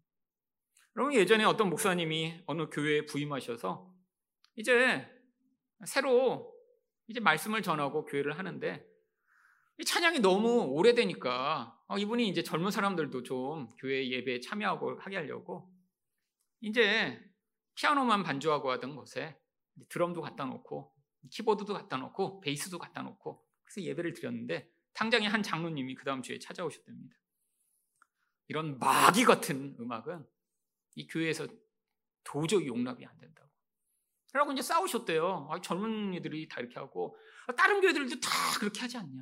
여러분 0.95 1.15
예전에 1.15 1.43
어떤 1.43 1.69
목사님이 1.69 2.43
어느 2.45 2.69
교회에 2.69 3.05
부임하셔서 3.05 3.91
이제 4.55 5.07
새로 5.85 6.53
이제 7.07 7.19
말씀을 7.19 7.63
전하고 7.63 8.05
교회를 8.05 8.37
하는데 8.37 8.85
이 9.79 9.85
찬양이 9.85 10.19
너무 10.19 10.65
오래되니까 10.65 11.79
어, 11.87 11.97
이분이 11.97 12.27
이제 12.27 12.43
젊은 12.43 12.69
사람들도 12.69 13.23
좀 13.23 13.69
교회 13.79 14.07
예배에 14.07 14.39
참여하고 14.39 14.99
하게 14.99 15.15
하려고 15.15 15.73
이제 16.61 17.19
피아노만 17.73 18.21
반주하고 18.21 18.69
하던 18.71 18.95
곳에 18.95 19.35
드럼도 19.89 20.21
갖다 20.21 20.45
놓고 20.45 20.93
키보드도 21.31 21.73
갖다 21.73 21.97
놓고 21.97 22.41
베이스도 22.41 22.77
갖다 22.77 23.01
놓고 23.01 23.43
그래서 23.63 23.81
예배를 23.81 24.13
드렸는데 24.13 24.71
당장에 24.93 25.25
한 25.25 25.41
장로님이 25.41 25.95
그 25.95 26.05
다음 26.05 26.21
주에 26.21 26.37
찾아오셨답니다. 26.37 27.15
이런 28.47 28.77
마귀 28.77 29.23
같은 29.23 29.75
음악은 29.79 30.23
이 30.95 31.07
교회에서 31.07 31.47
도저히 32.23 32.67
용납이 32.67 33.05
안 33.05 33.17
된다고. 33.19 33.49
그러고 34.31 34.51
이제 34.51 34.61
싸우셨대요. 34.61 35.49
아, 35.51 35.61
젊은 35.61 36.13
이들이 36.15 36.47
다 36.47 36.59
이렇게 36.59 36.79
하고 36.79 37.15
아, 37.47 37.53
다른 37.53 37.81
교회들도 37.81 38.19
다 38.19 38.29
그렇게 38.59 38.81
하지 38.81 38.97
않냐. 38.97 39.21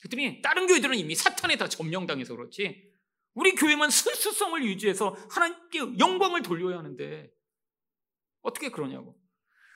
그랬더니 0.00 0.42
다른 0.42 0.66
교회들은 0.66 0.96
이미 0.96 1.14
사탄에 1.14 1.56
다 1.56 1.68
점령당해서 1.68 2.36
그렇지. 2.36 2.92
우리 3.34 3.54
교회만 3.54 3.90
순수성을 3.90 4.64
유지해서 4.64 5.16
하나님께 5.30 5.98
영광을 5.98 6.42
돌려야 6.42 6.78
하는데 6.78 7.30
어떻게 8.42 8.70
그러냐고. 8.70 9.18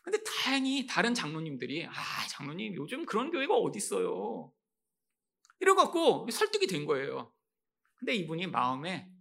근데 0.03 0.19
다행히 0.25 0.87
다른 0.87 1.15
장로님들이 1.15 1.87
아 1.87 1.93
장로님 2.29 2.75
요즘 2.75 3.07
그런 3.07 3.31
교회가 3.31 3.55
어디 3.55 3.77
있어요. 3.79 4.53
이래갖고 5.61 6.29
설득이 6.31 6.67
된 6.67 6.87
거예요. 6.87 7.33
근데 7.97 8.15
이분이 8.15 8.49
마음에 8.49 9.12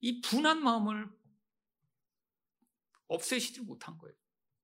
이 0.00 0.20
분한 0.20 0.62
마음을 0.62 1.08
없애시지 3.08 3.62
못한 3.62 3.96
거예요. 3.98 4.14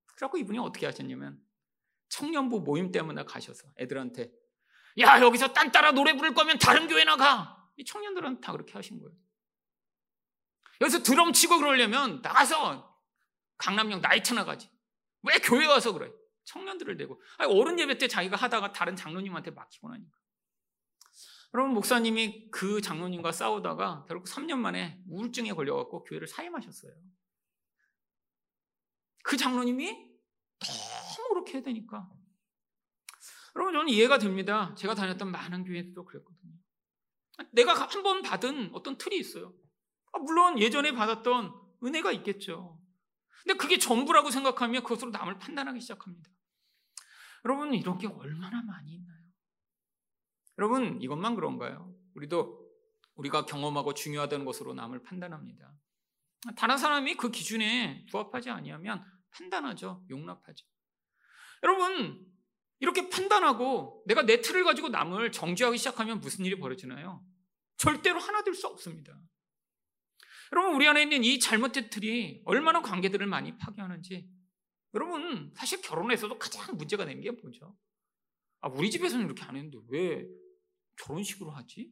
그래갖고 0.07 0.39
이분이 0.39 0.59
어떻게 0.59 0.87
하셨냐면 0.87 1.41
청년부 2.09 2.61
모임 2.61 2.93
때문에 2.93 3.25
가셔서 3.25 3.69
애들한테 3.79 4.31
야 4.99 5.21
여기서 5.21 5.53
딴 5.53 5.73
따라 5.73 5.93
노래 5.93 6.15
부를 6.15 6.35
거면 6.35 6.59
다른 6.59 6.87
교회 6.87 7.05
나 7.05 7.17
가. 7.17 7.59
이 7.77 7.85
청년들은 7.85 8.41
다 8.41 8.53
그렇게 8.53 8.75
하신 8.75 9.01
거예요. 9.01 9.17
여기서 10.81 11.03
드럼 11.03 11.33
치고 11.33 11.59
그러려면 11.59 12.21
나가서 12.21 13.01
강남역 13.57 14.01
나이트나 14.01 14.45
가지. 14.45 14.71
왜 15.23 15.39
교회 15.39 15.67
와서 15.67 15.93
그래? 15.93 16.13
청년들을 16.45 16.97
대고 16.97 17.23
아니, 17.39 17.53
어른 17.53 17.79
예배 17.79 17.99
때 17.99 18.09
자기가 18.09 18.37
하다가 18.37 18.73
다른 18.73 18.97
장로님한테 18.97 19.53
맡기고 19.53 19.89
나니까. 19.89 20.22
여러분 21.55 21.75
목사님이 21.75 22.51
그 22.51 22.81
장로님과 22.81 23.33
싸우다가 23.33 24.07
결국 24.09 24.27
3년 24.27 24.57
만에 24.59 25.03
우울증에 25.09 25.53
걸려갖고 25.53 26.05
교회를 26.05 26.27
사임하셨어요. 26.27 26.93
그 29.25 29.37
장로님이 29.37 29.91
너무 29.91 31.29
그렇게 31.29 31.55
해야 31.55 31.63
되니까. 31.63 32.09
여러분 33.55 33.75
저는 33.75 33.89
이해가 33.91 34.19
됩니다. 34.19 34.75
제가 34.77 34.95
다녔던 34.95 35.31
많은 35.31 35.65
교회도 35.65 36.05
그랬거든요. 36.05 36.53
내가 37.53 37.75
한 37.75 38.03
번 38.03 38.23
받은 38.23 38.71
어떤 38.73 38.97
틀이 38.97 39.19
있어요. 39.19 39.55
아, 40.13 40.19
물론 40.19 40.59
예전에 40.59 40.93
받았던 40.93 41.53
은혜가 41.85 42.13
있겠죠. 42.13 42.81
근데 43.43 43.57
그게 43.59 43.79
전부라고 43.79 44.31
생각하면 44.31 44.83
그것으로 44.83 45.11
남을 45.11 45.39
판단하기 45.39 45.81
시작합니다. 45.81 46.31
여러분 47.45 47.75
이런 47.75 47.99
게 47.99 48.07
얼마나 48.07 48.63
많이 48.63 48.95
있나요? 48.95 49.22
여러분 50.59 51.01
이것만 51.01 51.35
그런가요? 51.35 51.95
우리도 52.15 52.61
우리가 53.15 53.47
경험하고 53.47 53.95
중요하다는 53.95 54.45
것으로 54.45 54.75
남을 54.75 55.03
판단합니다. 55.03 55.73
다른 56.57 56.77
사람이 56.79 57.17
그 57.17 57.31
기준에 57.31 58.05
부합하지 58.11 58.51
아니하면 58.51 59.05
판단하죠. 59.31 60.05
용납하죠. 60.11 60.67
여러분 61.63 62.27
이렇게 62.81 63.09
판단하고 63.09 64.03
내가 64.07 64.23
내 64.23 64.41
틀을 64.41 64.65
가지고 64.65 64.89
남을 64.89 65.31
정죄하기 65.33 65.79
시작하면 65.79 66.21
무슨 66.21 66.45
일이 66.45 66.59
벌어지나요? 66.59 67.25
절대로 67.77 68.19
하나 68.19 68.43
될 68.43 68.55
수 68.55 68.67
없습니다. 68.67 69.17
여러분 70.53 70.75
우리 70.75 70.87
안에 70.87 71.03
있는 71.03 71.25
이 71.25 71.39
잘못된 71.39 71.91
틀이 71.91 72.43
얼마나 72.45 72.83
관계들을 72.83 73.27
많이 73.27 73.57
파괴하는지 73.57 74.29
여러분 74.95 75.51
사실 75.55 75.81
결혼에서도 75.81 76.39
가장 76.39 76.77
문제가 76.77 77.05
되는 77.07 77.23
게 77.23 77.31
뭐죠? 77.31 77.77
아, 78.61 78.69
우리 78.69 78.91
집에서는 78.91 79.25
이렇게 79.25 79.43
안 79.45 79.57
했는데 79.57 79.79
왜 79.89 80.27
저런 80.97 81.23
식으로 81.23 81.51
하지? 81.51 81.91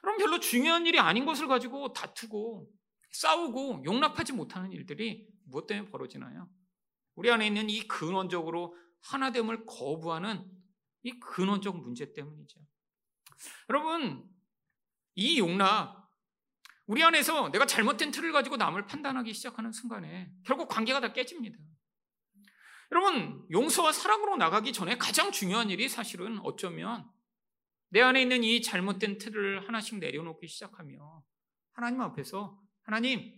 그럼 0.00 0.16
별로 0.18 0.40
중요한 0.40 0.86
일이 0.86 0.98
아닌 0.98 1.24
것을 1.24 1.46
가지고 1.46 1.92
다투고 1.92 2.70
싸우고 3.12 3.82
용납하지 3.84 4.32
못하는 4.32 4.72
일들이 4.72 5.28
무엇 5.44 5.66
때문에 5.66 5.90
벌어지나요? 5.90 6.48
우리 7.14 7.30
안에 7.30 7.46
있는 7.46 7.68
이 7.68 7.86
근원적으로 7.86 8.76
하나됨을 9.02 9.66
거부하는 9.66 10.50
이 11.02 11.18
근원적 11.18 11.76
문제 11.80 12.12
때문이죠. 12.12 12.60
여러분, 13.68 14.24
이 15.14 15.38
용납, 15.38 16.08
우리 16.86 17.02
안에서 17.02 17.50
내가 17.50 17.66
잘못된 17.66 18.10
틀을 18.10 18.32
가지고 18.32 18.56
남을 18.56 18.86
판단하기 18.86 19.32
시작하는 19.32 19.72
순간에 19.72 20.32
결국 20.44 20.68
관계가 20.68 21.00
다 21.00 21.12
깨집니다. 21.12 21.58
여러분, 22.92 23.46
용서와 23.50 23.92
사랑으로 23.92 24.36
나가기 24.36 24.72
전에 24.72 24.98
가장 24.98 25.30
중요한 25.30 25.70
일이 25.70 25.88
사실은 25.88 26.40
어쩌면 26.42 27.08
내 27.90 28.00
안에 28.00 28.22
있는 28.22 28.44
이 28.44 28.62
잘못된 28.62 29.18
틀을 29.18 29.66
하나씩 29.66 29.98
내려놓기 29.98 30.46
시작하며 30.46 31.24
하나님 31.72 32.00
앞에서 32.00 32.60
하나님, 32.82 33.34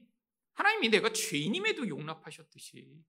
하나님이 0.55 0.91
내가 0.91 1.12
죄인임에도 1.12 1.88
용납하셨듯이 1.88 3.03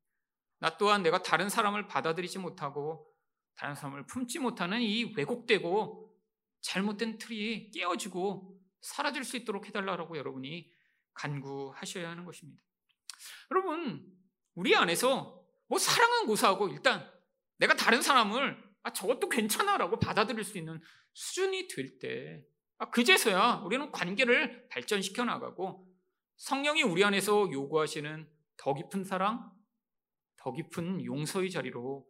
나 0.59 0.77
또한 0.77 1.03
내가 1.03 1.21
다른 1.21 1.49
사람을 1.49 1.87
받아들이지 1.87 2.39
못하고 2.39 3.13
다른 3.55 3.75
사람을 3.75 4.05
품지 4.07 4.39
못하는 4.39 4.81
이 4.81 5.13
왜곡되고 5.15 6.17
잘못된 6.61 7.17
틀이 7.17 7.71
깨어지고 7.71 8.57
사라질 8.81 9.25
수 9.25 9.35
있도록 9.37 9.67
해달라고 9.67 10.17
여러분이 10.17 10.71
간구하셔야 11.13 12.09
하는 12.09 12.25
것입니다. 12.25 12.63
여러분, 13.51 14.05
우리 14.55 14.75
안에서 14.75 15.43
뭐 15.67 15.77
사랑은 15.77 16.27
고사하고 16.27 16.69
일단 16.69 17.11
내가 17.57 17.75
다른 17.75 18.01
사람을 18.01 18.72
아, 18.83 18.91
저것도 18.91 19.29
괜찮아라고 19.29 19.99
받아들일 19.99 20.43
수 20.43 20.57
있는 20.57 20.81
수준이 21.13 21.67
될 21.67 21.99
때, 21.99 22.45
아, 22.77 22.89
그제서야 22.89 23.61
우리는 23.65 23.91
관계를 23.91 24.67
발전시켜 24.69 25.23
나가고 25.25 25.87
성령이 26.37 26.83
우리 26.83 27.03
안에서 27.03 27.49
요구하시는 27.51 28.29
더 28.57 28.73
깊은 28.73 29.05
사랑, 29.05 29.51
더 30.37 30.51
깊은 30.51 31.05
용서의 31.05 31.49
자리로 31.49 32.05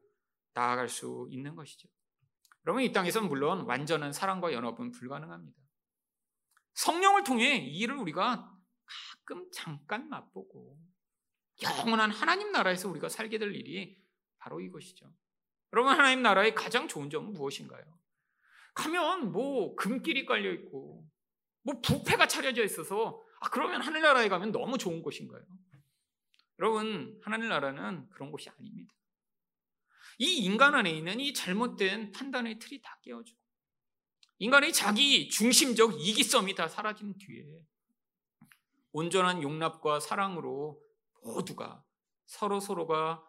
나아갈 0.54 0.90
수 0.90 1.28
있는 1.32 1.56
것이죠. 1.56 1.88
여러분, 2.66 2.84
이 2.84 2.92
땅에서는 2.92 3.28
물론 3.28 3.62
완전한 3.62 4.12
사랑과 4.14 4.54
연합은 4.54 4.92
불가능합니다. 4.92 5.60
성령을 6.74 7.24
통해 7.24 7.58
이 7.58 7.78
일을 7.80 7.98
우리가 7.98 8.52
가끔 8.86 9.50
잠깐 9.52 10.10
맛보고 10.10 10.80
영원한 11.62 12.10
하나님 12.10 12.52
나라에서 12.52 12.90
우리가 12.90 13.10
살게 13.10 13.38
될 13.38 13.56
일이 13.56 14.02
바로 14.40 14.60
이것이죠. 14.60 15.14
여러분, 15.74 15.94
하나님 15.94 16.22
나라의 16.22 16.54
가장 16.54 16.88
좋은 16.88 17.10
점은 17.10 17.34
무엇인가요? 17.34 17.84
가면 18.76 19.32
뭐 19.32 19.76
금길이 19.76 20.26
깔려 20.26 20.52
있고 20.52 21.06
뭐 21.64 21.82
부패가 21.82 22.28
차려져 22.28 22.64
있어서 22.64 23.24
아, 23.40 23.50
그러면 23.50 23.82
하늘나라에 23.82 24.30
가면 24.30 24.52
너무 24.52 24.78
좋은 24.78 25.02
곳인가요? 25.02 25.44
여러분, 26.60 27.20
하늘나라는 27.24 28.08
그런 28.10 28.32
곳이 28.32 28.50
아닙니다. 28.50 28.94
이 30.20 30.38
인간 30.38 30.76
안에 30.76 30.92
있는 30.92 31.20
이 31.20 31.34
잘못된 31.34 32.12
판단의 32.12 32.60
틀이 32.60 32.82
다 32.82 33.00
깨어지고, 33.02 33.38
인간의 34.38 34.72
자기 34.72 35.28
중심적 35.28 36.00
이기성이 36.00 36.56
다 36.56 36.68
사라진 36.68 37.18
뒤에, 37.18 37.44
온전한 38.92 39.42
용납과 39.42 40.00
사랑으로 40.00 40.80
모두가 41.24 41.84
서로 42.28 42.60
서로가 42.60 43.24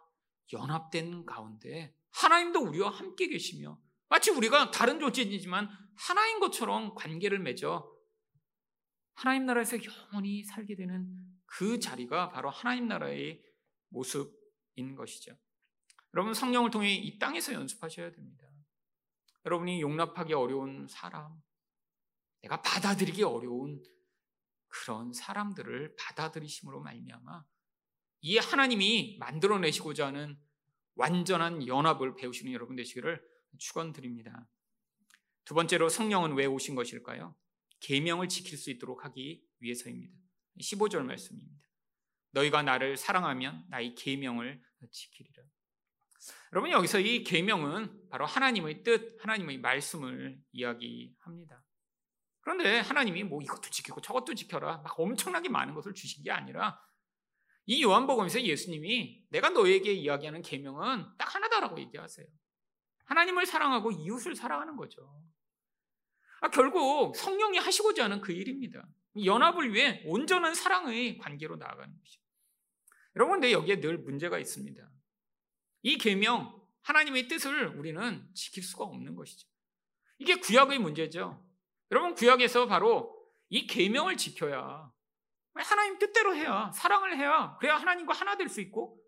연합된 0.53 1.25
가운데 1.25 1.97
하나님도 2.15 2.61
우리와 2.61 2.91
함께 2.91 3.29
계시며 3.29 3.79
마치 4.09 4.31
우리가 4.31 4.71
다른 4.71 5.01
존재이지만 5.01 5.69
하나인 5.97 6.41
것처럼 6.41 6.95
관계를 6.95 7.39
맺어 7.39 7.93
하나님 9.15 9.47
나라에서 9.47 9.79
영원히 9.83 10.45
살게 10.45 10.77
되는 10.77 11.09
그 11.47 11.79
자리가 11.79 12.31
바로 12.31 12.51
하나님 12.51 12.89
나라의 12.89 13.43
모습인 13.89 14.97
것이죠. 14.97 15.37
여러분 16.15 16.35
성령을 16.35 16.71
통해 16.71 16.95
이 16.95 17.19
땅에서 17.19 17.53
연습하셔야 17.53 18.11
됩니다. 18.11 18.47
여러분이 19.47 19.81
용납하기 19.81 20.33
어려운 20.33 20.87
사람, 20.89 21.41
내가 22.43 22.61
받아들이기 22.63 23.23
어려운 23.23 23.83
그런 24.69 25.13
사람들을 25.13 25.97
받아들이심으로 25.97 26.81
말미암아 26.81 27.45
이 28.23 28.39
하나님이 28.39 29.19
만들어내시고자 29.19 30.07
하는 30.07 30.39
완전한 30.97 31.67
연합을 31.67 32.17
배우시는 32.17 32.53
여러분 32.53 32.77
되시기를 32.77 33.23
축원드립니다. 33.59 34.49
두 35.45 35.55
번째로 35.55 35.89
성령은 35.89 36.35
왜 36.35 36.47
오신 36.47 36.75
것일까요? 36.75 37.35
계명을 37.81 38.29
지킬 38.29 38.57
수 38.57 38.71
있도록 38.71 39.05
하기 39.05 39.45
위해서입니다. 39.59 40.17
15절 40.61 41.03
말씀입니다. 41.03 41.65
너희가 42.31 42.63
나를 42.63 42.97
사랑하면 42.97 43.65
나의 43.69 43.95
계명을 43.95 44.63
지키리라. 44.91 45.45
여러분 46.53 46.71
여기서 46.71 47.01
이 47.01 47.23
계명은 47.25 48.09
바로 48.09 48.25
하나님의 48.27 48.83
뜻, 48.83 49.17
하나님의 49.21 49.59
말씀을 49.59 50.41
이야기합니다. 50.53 51.63
그런데 52.41 52.81
하나님이 52.81 53.25
뭐 53.25 53.43
이것도 53.43 53.71
지키고 53.71 54.01
저것도 54.01 54.35
지켜라 54.35 54.79
막 54.79 54.99
엄청나게 54.99 55.49
많은 55.49 55.75
것을 55.75 55.95
주신 55.95 56.23
게 56.23 56.31
아니라 56.31 56.79
이 57.67 57.83
요한복음에서 57.83 58.43
예수님이 58.43 59.25
내가 59.31 59.51
너에게 59.51 59.93
이야기하는 59.93 60.43
계명은 60.43 61.07
딱 61.17 61.35
하나다라고 61.35 61.81
얘기하세요. 61.81 62.27
하나님을 63.07 63.47
사랑하고 63.47 63.91
이웃을 63.93 64.35
사랑하는 64.35 64.77
거죠. 64.77 65.23
아, 66.41 66.49
결국 66.51 67.17
성령이 67.17 67.59
하시고자 67.59 68.05
하는 68.05 68.21
그 68.21 68.33
일입니다. 68.33 68.87
연합을 69.25 69.73
위해 69.73 70.03
온전한 70.07 70.55
사랑의 70.55 71.19
관계로 71.19 71.57
나아가는 71.57 71.99
것이죠. 71.99 72.21
여러분, 73.17 73.37
근데 73.37 73.53
여기에 73.53 73.81
늘 73.81 73.99
문제가 73.99 74.39
있습니다. 74.39 74.91
이 75.83 75.99
계명, 75.99 76.61
하나님의 76.83 77.29
뜻을 77.29 77.69
우리는 77.69 78.29
지킬 78.35 78.63
수가 78.63 78.85
없는 78.85 79.15
것이죠. 79.15 79.49
이게 80.19 80.35
구약의 80.37 80.79
문제죠. 80.81 81.43
여러분, 81.91 82.15
구약에서 82.15 82.67
바로 82.67 83.15
이 83.49 83.67
계명을 83.67 84.17
지켜야 84.17 84.91
하나님 85.55 85.99
뜻대로 85.99 86.35
해야 86.35 86.71
사랑을 86.75 87.17
해야 87.17 87.57
그래야 87.59 87.77
하나님과 87.77 88.13
하나 88.13 88.37
될 88.37 88.49
수 88.49 88.61
있고 88.61 89.01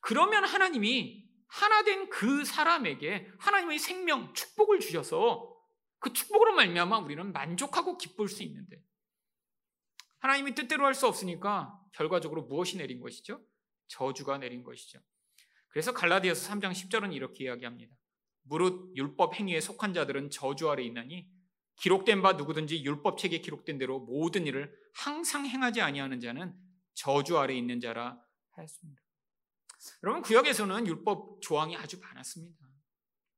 그러면 0.00 0.44
하나님이 0.44 1.26
하나 1.48 1.82
된 1.82 2.08
그 2.10 2.44
사람에게 2.44 3.30
하나님의 3.38 3.78
생명, 3.78 4.32
축복을 4.34 4.80
주셔서 4.80 5.54
그 5.98 6.12
축복으로 6.12 6.54
말미암아 6.54 6.98
우리는 6.98 7.32
만족하고 7.32 7.96
기쁠 7.98 8.28
수 8.28 8.42
있는데 8.44 8.82
하나님이 10.20 10.54
뜻대로 10.54 10.84
할 10.84 10.94
수 10.94 11.06
없으니까 11.06 11.78
결과적으로 11.92 12.42
무엇이 12.42 12.76
내린 12.76 13.00
것이죠? 13.00 13.40
저주가 13.88 14.38
내린 14.38 14.62
것이죠. 14.62 15.00
그래서 15.68 15.92
갈라디아서 15.92 16.52
3장 16.52 16.72
10절은 16.72 17.14
이렇게 17.14 17.44
이야기합니다. 17.44 17.94
무릇 18.42 18.94
율법 18.96 19.34
행위에 19.34 19.60
속한 19.60 19.94
자들은 19.94 20.30
저주 20.30 20.70
아래 20.70 20.82
있나니 20.82 21.28
기록된 21.80 22.22
바 22.22 22.32
누구든지 22.32 22.84
율법책에 22.84 23.38
기록된 23.40 23.78
대로 23.78 24.00
모든 24.00 24.46
일을 24.46 24.76
항상 24.94 25.46
행하지 25.46 25.80
아니하는 25.80 26.20
자는 26.20 26.54
저주 26.94 27.38
아래 27.38 27.54
있는 27.54 27.80
자라 27.80 28.20
하였습니다. 28.50 29.00
여러분 30.02 30.22
구약에서는 30.22 30.86
율법 30.86 31.40
조항이 31.40 31.76
아주 31.76 32.00
많았습니다. 32.00 32.66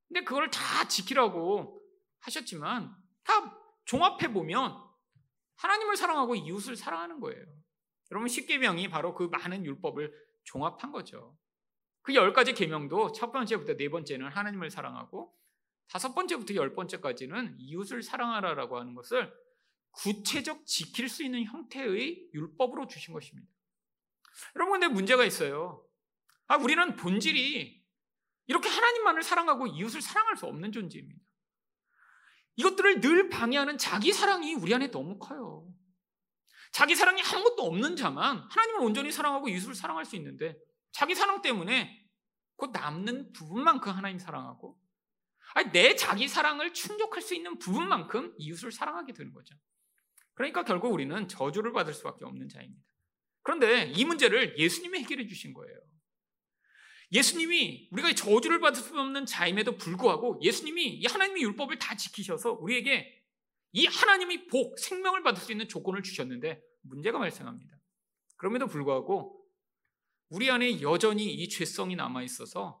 근데 0.07 0.23
그걸 0.23 0.49
다 0.49 0.87
지키라고 0.87 1.81
하셨지만 2.19 2.95
다 3.23 3.57
종합해 3.85 4.33
보면 4.33 4.75
하나님을 5.55 5.95
사랑하고 5.95 6.35
이웃을 6.35 6.75
사랑하는 6.75 7.19
거예요. 7.19 7.45
여러분 8.09 8.27
십계명이 8.27 8.89
바로 8.89 9.13
그 9.13 9.23
많은 9.25 9.65
율법을 9.65 10.11
종합한 10.43 10.91
거죠. 10.91 11.37
그 12.01 12.15
열 12.15 12.33
가지 12.33 12.53
계명도 12.53 13.11
첫 13.11 13.31
번째부터 13.31 13.77
네 13.77 13.87
번째는 13.89 14.27
하나님을 14.29 14.71
사랑하고 14.71 15.31
다섯 15.91 16.15
번째부터 16.15 16.55
열 16.55 16.73
번째까지는 16.73 17.57
이웃을 17.59 18.01
사랑하라라고 18.01 18.79
하는 18.79 18.95
것을 18.95 19.31
구체적 19.91 20.65
지킬 20.65 21.09
수 21.09 21.21
있는 21.21 21.43
형태의 21.43 22.29
율법으로 22.33 22.87
주신 22.87 23.13
것입니다. 23.13 23.51
여러분 24.55 24.79
근데 24.79 24.87
문제가 24.87 25.25
있어요. 25.25 25.85
아 26.47 26.55
우리는 26.55 26.95
본질이 26.95 27.83
이렇게 28.47 28.69
하나님만을 28.69 29.21
사랑하고 29.21 29.67
이웃을 29.67 30.01
사랑할 30.01 30.37
수 30.37 30.45
없는 30.45 30.71
존재입니다. 30.71 31.21
이것들을 32.55 33.01
늘 33.01 33.29
방해하는 33.29 33.77
자기 33.77 34.13
사랑이 34.13 34.53
우리 34.55 34.73
안에 34.73 34.91
너무 34.91 35.19
커요. 35.19 35.67
자기 36.71 36.95
사랑이 36.95 37.21
아무것도 37.21 37.63
없는 37.63 37.97
자만 37.97 38.37
하나님을 38.49 38.79
온전히 38.81 39.11
사랑하고 39.11 39.49
이웃을 39.49 39.75
사랑할 39.75 40.05
수 40.05 40.15
있는데 40.15 40.57
자기 40.93 41.15
사랑 41.15 41.41
때문에 41.41 42.01
그 42.55 42.67
남는 42.71 43.33
부분만큼 43.33 43.91
하나님 43.91 44.19
사랑하고 44.19 44.80
아니, 45.53 45.71
내 45.71 45.95
자기 45.95 46.27
사랑을 46.27 46.73
충족할 46.73 47.21
수 47.21 47.35
있는 47.35 47.57
부분만큼 47.57 48.35
이웃을 48.37 48.71
사랑하게 48.71 49.13
되는 49.13 49.33
거죠. 49.33 49.55
그러니까 50.33 50.63
결국 50.63 50.93
우리는 50.93 51.27
저주를 51.27 51.73
받을 51.73 51.93
수밖에 51.93 52.25
없는 52.25 52.49
자입니다. 52.49 52.83
그런데 53.43 53.91
이 53.95 54.05
문제를 54.05 54.57
예수님이 54.57 54.99
해결해 54.99 55.27
주신 55.27 55.53
거예요. 55.53 55.77
예수님이 57.11 57.89
우리가 57.91 58.13
저주를 58.13 58.59
받을 58.59 58.81
수 58.81 58.97
없는 58.97 59.25
자임에도 59.25 59.77
불구하고 59.77 60.39
예수님이 60.41 60.87
이 60.87 61.05
하나님의 61.05 61.43
율법을 61.43 61.77
다 61.77 61.95
지키셔서 61.95 62.53
우리에게 62.53 63.21
이 63.73 63.85
하나님의 63.85 64.47
복, 64.47 64.79
생명을 64.79 65.23
받을 65.23 65.41
수 65.41 65.51
있는 65.51 65.67
조건을 65.67 66.03
주셨는데 66.03 66.61
문제가 66.81 67.19
발생합니다. 67.19 67.77
그럼에도 68.37 68.67
불구하고 68.67 69.45
우리 70.29 70.49
안에 70.49 70.81
여전히 70.81 71.33
이 71.33 71.49
죄성이 71.49 71.95
남아 71.95 72.23
있어서 72.23 72.80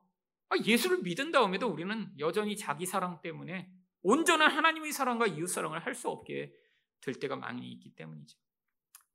예수를 0.65 0.99
믿은 0.99 1.31
다음에도 1.31 1.67
우리는 1.67 2.11
여전히 2.19 2.57
자기 2.57 2.85
사랑 2.85 3.21
때문에 3.21 3.71
온전한 4.01 4.51
하나님의 4.51 4.91
사랑과 4.91 5.27
이웃 5.27 5.47
사랑을 5.47 5.85
할 5.85 5.93
수 5.95 6.09
없게 6.09 6.53
될 7.01 7.15
때가 7.15 7.35
많이 7.35 7.71
있기 7.73 7.95
때문이죠. 7.95 8.37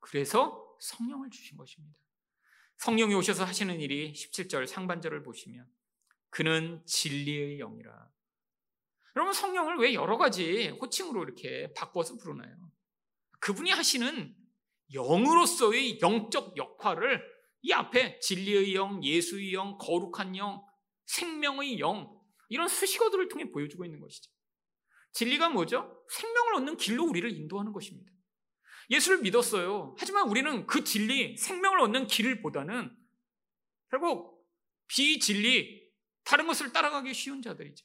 그래서 0.01 0.77
성령을 0.81 1.31
주신 1.31 1.57
것입니다. 1.57 1.99
성령이 2.79 3.14
오셔서 3.14 3.44
하시는 3.44 3.81
일이 3.81 4.12
17절 4.12 4.66
상반절을 4.66 5.22
보시면 5.22 5.66
그는 6.31 6.85
진리의 6.85 7.59
영이라. 7.59 8.11
여러분 9.16 9.33
성령을 9.33 9.77
왜 9.79 9.94
여러 9.94 10.18
가지 10.18 10.68
호칭으로 10.68 11.22
이렇게 11.25 11.72
바꿔서 11.75 12.16
부르나요? 12.16 12.55
그분이 13.40 13.70
하시는 13.70 14.37
영으로서의 14.92 16.01
영적 16.01 16.57
역할을 16.57 17.25
이 17.62 17.72
앞에 17.72 18.18
진리의 18.20 18.75
영, 18.75 19.03
예수의 19.03 19.55
영, 19.55 19.79
거룩한 19.79 20.37
영, 20.37 20.65
생명의 21.07 21.79
영 21.81 22.16
이런 22.49 22.69
수식어들을 22.69 23.29
통해 23.29 23.51
보여주고 23.51 23.85
있는 23.85 24.01
것이죠. 24.01 24.31
진리가 25.12 25.49
뭐죠? 25.49 26.05
생명을 26.11 26.55
얻는 26.57 26.77
길로 26.77 27.05
우리를 27.05 27.31
인도하는 27.33 27.73
것입니다. 27.73 28.12
예수를 28.90 29.19
믿었어요. 29.23 29.97
하지만 29.99 30.29
우리는 30.29 30.66
그 30.66 30.85
진리, 30.85 31.37
생명을 31.37 31.81
얻는 31.81 32.07
길을 32.07 32.42
보다는 32.42 32.95
결국 33.90 34.47
비진리, 34.88 35.90
다른 36.25 36.47
것을 36.47 36.73
따라가기 36.73 37.12
쉬운 37.14 37.42
자들이죠. 37.42 37.85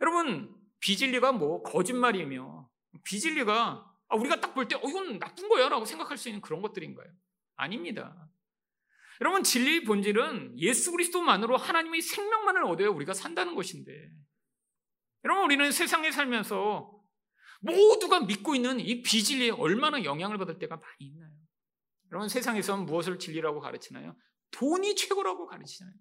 여러분, 0.00 0.54
비진리가 0.80 1.32
뭐 1.32 1.62
거짓말이며 1.62 2.70
비진리가 3.04 3.92
아, 4.08 4.16
우리가 4.16 4.40
딱 4.40 4.54
볼 4.54 4.68
때 4.68 4.76
어, 4.76 4.80
이건 4.86 5.18
나쁜 5.18 5.48
거야 5.48 5.68
라고 5.68 5.84
생각할 5.84 6.18
수 6.18 6.28
있는 6.28 6.40
그런 6.40 6.60
것들인가요? 6.62 7.10
아닙니다. 7.56 8.28
여러분, 9.22 9.44
진리의 9.44 9.84
본질은 9.84 10.58
예수 10.58 10.90
그리스도만으로 10.90 11.56
하나님의 11.56 12.02
생명만을 12.02 12.64
얻어야 12.64 12.88
우리가 12.88 13.14
산다는 13.14 13.54
것인데 13.54 14.10
여러분, 15.24 15.44
우리는 15.44 15.70
세상에 15.70 16.10
살면서 16.10 17.00
모두가 17.60 18.20
믿고 18.20 18.56
있는 18.56 18.80
이 18.80 19.02
비진리에 19.02 19.50
얼마나 19.50 20.02
영향을 20.02 20.38
받을 20.38 20.58
때가 20.58 20.76
많이 20.76 21.06
있나요? 21.06 21.30
여러분 22.10 22.28
세상에서는 22.28 22.86
무엇을 22.86 23.20
진리라고 23.20 23.60
가르치나요? 23.60 24.16
돈이 24.50 24.96
최고라고 24.96 25.46
가르치나요? 25.46 25.94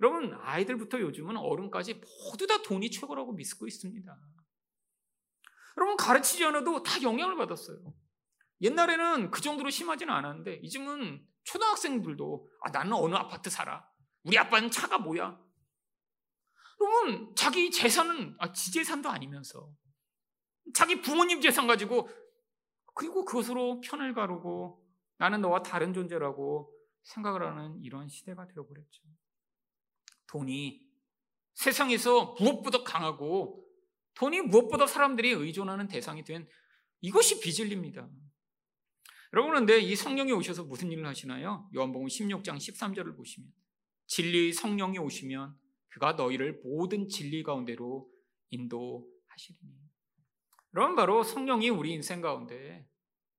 여러분 0.00 0.34
아이들부터 0.34 1.00
요즘은 1.00 1.36
어른까지 1.38 1.94
모두 1.94 2.46
다 2.46 2.62
돈이 2.62 2.90
최고라고 2.90 3.32
믿고 3.32 3.66
있습니다. 3.66 4.18
여러분 5.78 5.96
가르치지 5.96 6.44
않아도 6.44 6.82
다 6.82 7.02
영향을 7.02 7.36
받았어요. 7.36 7.78
옛날에는 8.62 9.30
그 9.30 9.40
정도로 9.40 9.70
심하지는 9.70 10.14
않았는데 10.14 10.62
요즘은 10.62 11.26
초등학생들도 11.44 12.48
아 12.62 12.70
나는 12.70 12.92
어느 12.94 13.14
아파트 13.14 13.50
살아. 13.50 13.86
우리 14.22 14.38
아빠는 14.38 14.70
차가 14.70 14.98
뭐야? 14.98 15.38
여러분 16.80 17.34
자기 17.34 17.70
재산은 17.70 18.36
아, 18.38 18.52
지 18.52 18.72
재산도 18.72 19.08
아니면서 19.08 19.68
자기 20.74 21.00
부모님 21.00 21.40
재산 21.40 21.66
가지고 21.66 22.08
그리고 22.94 23.24
그것으로 23.24 23.80
편을 23.80 24.14
가르고 24.14 24.84
나는 25.18 25.40
너와 25.40 25.62
다른 25.62 25.92
존재라고 25.92 26.72
생각을 27.02 27.42
하는 27.42 27.78
이런 27.82 28.08
시대가 28.08 28.46
되어버렸죠. 28.46 29.02
돈이 30.28 30.80
세상에서 31.54 32.36
무엇보다 32.38 32.82
강하고 32.84 33.66
돈이 34.14 34.42
무엇보다 34.42 34.86
사람들이 34.86 35.30
의존하는 35.30 35.88
대상이 35.88 36.22
된 36.22 36.48
이것이 37.00 37.40
비진리입니다. 37.40 38.08
여러분 39.32 39.50
그런데 39.50 39.80
이 39.80 39.96
성령이 39.96 40.32
오셔서 40.32 40.64
무슨 40.64 40.92
일을 40.92 41.06
하시나요? 41.06 41.68
요한복음 41.74 42.06
16장 42.06 42.56
13절을 42.56 43.16
보시면 43.16 43.50
진리의 44.06 44.52
성령이 44.52 44.98
오시면 44.98 45.56
그가 45.88 46.12
너희를 46.12 46.60
모든 46.62 47.08
진리 47.08 47.42
가운데로 47.42 48.10
인도하시리니 48.50 49.72
여러분 50.74 50.96
바로 50.96 51.22
성령이 51.22 51.70
우리 51.70 51.92
인생 51.92 52.20
가운데 52.20 52.86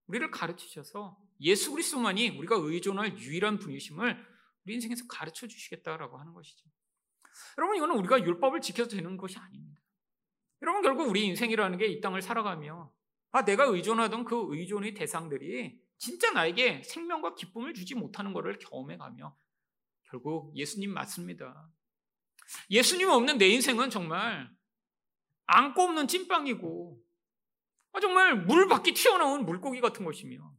우리를 0.07 0.31
가르치셔서 0.31 1.17
예수 1.41 1.71
그리스도만이 1.71 2.37
우리가 2.37 2.55
의존할 2.55 3.17
유일한 3.19 3.59
분이심을 3.59 4.17
우리 4.65 4.73
인생에서 4.73 5.05
가르쳐 5.07 5.47
주시겠다라고 5.47 6.17
하는 6.17 6.33
것이죠. 6.33 6.65
여러분 7.57 7.77
이거는 7.77 7.95
우리가 7.97 8.23
율법을 8.23 8.61
지켜서 8.61 8.91
되는 8.91 9.17
것이 9.17 9.37
아닙니다. 9.37 9.81
여러분 10.61 10.81
결국 10.81 11.09
우리 11.09 11.25
인생이라는 11.25 11.77
게 11.77 11.87
이 11.87 12.01
땅을 12.01 12.21
살아가며 12.21 12.91
아 13.31 13.43
내가 13.43 13.65
의존하던 13.65 14.25
그 14.25 14.45
의존의 14.49 14.93
대상들이 14.93 15.82
진짜 15.97 16.31
나에게 16.31 16.83
생명과 16.83 17.35
기쁨을 17.35 17.73
주지 17.73 17.95
못하는 17.95 18.33
것을 18.33 18.59
경험해가며 18.59 19.35
결국 20.03 20.55
예수님 20.55 20.93
맞습니다. 20.93 21.71
예수님 22.69 23.09
없는 23.09 23.37
내 23.37 23.47
인생은 23.47 23.89
정말 23.89 24.49
안고 25.45 25.81
없는 25.81 26.07
찐빵이고 26.07 27.01
아, 27.93 27.99
정말 27.99 28.45
물 28.45 28.67
밖에 28.67 28.93
튀어나온 28.93 29.45
물고기 29.45 29.79
같은 29.81 30.03
것이며 30.03 30.53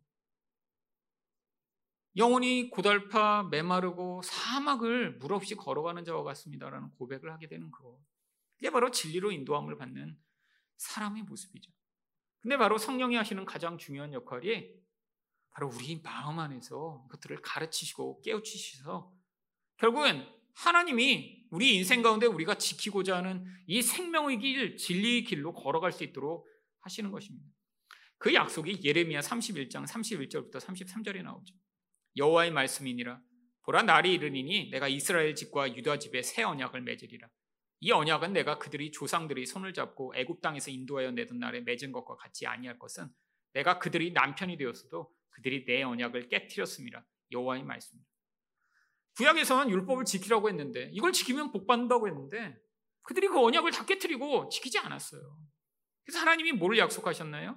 영혼이 2.16 2.70
고달파 2.70 3.42
메마르고 3.50 4.22
사막을 4.22 5.18
물 5.18 5.32
없이 5.32 5.56
걸어가는 5.56 6.04
자와 6.04 6.22
같습니다라는 6.22 6.90
고백을 6.92 7.32
하게 7.32 7.48
되는 7.48 7.72
것. 7.72 7.98
이게 8.58 8.70
바로 8.70 8.92
진리로 8.92 9.32
인도함을 9.32 9.76
받는 9.76 10.16
사람의 10.76 11.24
모습이죠. 11.24 11.72
근데 12.38 12.56
바로 12.56 12.78
성령이 12.78 13.16
하시는 13.16 13.44
가장 13.44 13.78
중요한 13.78 14.12
역할이 14.12 14.83
바로 15.54 15.70
우리 15.72 16.00
마음 16.02 16.40
안에서 16.40 17.04
그것들을 17.08 17.40
가르치시고 17.40 18.22
깨우치셔서 18.22 19.12
결국엔 19.78 20.26
하나님이 20.54 21.46
우리 21.50 21.76
인생 21.76 22.02
가운데 22.02 22.26
우리가 22.26 22.58
지키고자 22.58 23.16
하는 23.16 23.44
이 23.66 23.80
생명의 23.80 24.38
길, 24.38 24.76
진리의 24.76 25.24
길로 25.24 25.52
걸어갈 25.52 25.92
수 25.92 26.04
있도록 26.04 26.46
하시는 26.80 27.10
것입니다. 27.10 27.48
그 28.18 28.34
약속이 28.34 28.80
예레미야 28.82 29.20
31장 29.20 29.86
31절부터 29.86 30.56
33절에 30.56 31.22
나오죠. 31.22 31.54
여호와의 32.16 32.50
말씀이니라 32.50 33.20
보라 33.62 33.82
날이 33.82 34.12
이르니니 34.14 34.70
내가 34.70 34.88
이스라엘 34.88 35.34
집과 35.34 35.76
유다 35.76 35.98
집에 35.98 36.22
새 36.22 36.42
언약을 36.42 36.82
맺으리라. 36.82 37.28
이 37.80 37.92
언약은 37.92 38.32
내가 38.32 38.58
그들이 38.58 38.90
조상들이 38.92 39.46
손을 39.46 39.72
잡고 39.72 40.14
애굽 40.16 40.40
땅에서 40.40 40.70
인도하여 40.70 41.12
내던 41.12 41.38
날에 41.38 41.60
맺은 41.60 41.92
것과 41.92 42.16
같이 42.16 42.46
아니할 42.46 42.78
것은 42.78 43.08
내가 43.52 43.78
그들이 43.78 44.12
남편이 44.12 44.56
되었어도 44.56 45.10
그들이 45.34 45.64
내 45.64 45.82
언약을 45.82 46.28
깨뜨렸습니다. 46.28 47.06
여호와의 47.30 47.64
말씀입니다. 47.64 48.10
구약에서는 49.16 49.70
율법을 49.70 50.04
지키라고 50.04 50.48
했는데 50.48 50.90
이걸 50.92 51.12
지키면 51.12 51.52
복 51.52 51.66
받는다고 51.66 52.08
했는데 52.08 52.56
그들이 53.02 53.28
그 53.28 53.38
언약을 53.38 53.70
다 53.70 53.84
깨뜨리고 53.84 54.48
지키지 54.48 54.78
않았어요. 54.78 55.38
그래서 56.04 56.18
하나님이 56.20 56.52
뭘 56.52 56.78
약속하셨나요? 56.78 57.56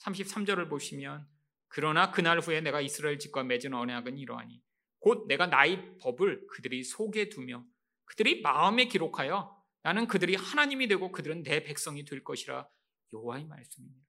33절을 0.00 0.68
보시면 0.68 1.26
그러나 1.68 2.10
그날 2.10 2.38
후에 2.38 2.60
내가 2.60 2.80
이스라엘 2.80 3.18
집과 3.18 3.44
맺은 3.44 3.72
언약은 3.72 4.18
이러하니 4.18 4.62
곧 4.98 5.26
내가 5.26 5.46
나의 5.46 5.98
법을 5.98 6.46
그들이 6.48 6.84
속에 6.84 7.28
두며 7.28 7.64
그들이 8.04 8.42
마음에 8.42 8.86
기록하여 8.86 9.56
나는 9.82 10.06
그들이 10.06 10.36
하나님이 10.36 10.86
되고 10.86 11.10
그들은 11.10 11.42
내 11.42 11.64
백성이 11.64 12.04
될 12.04 12.22
것이라 12.22 12.68
여호와의 13.12 13.46
말씀입니다. 13.46 14.06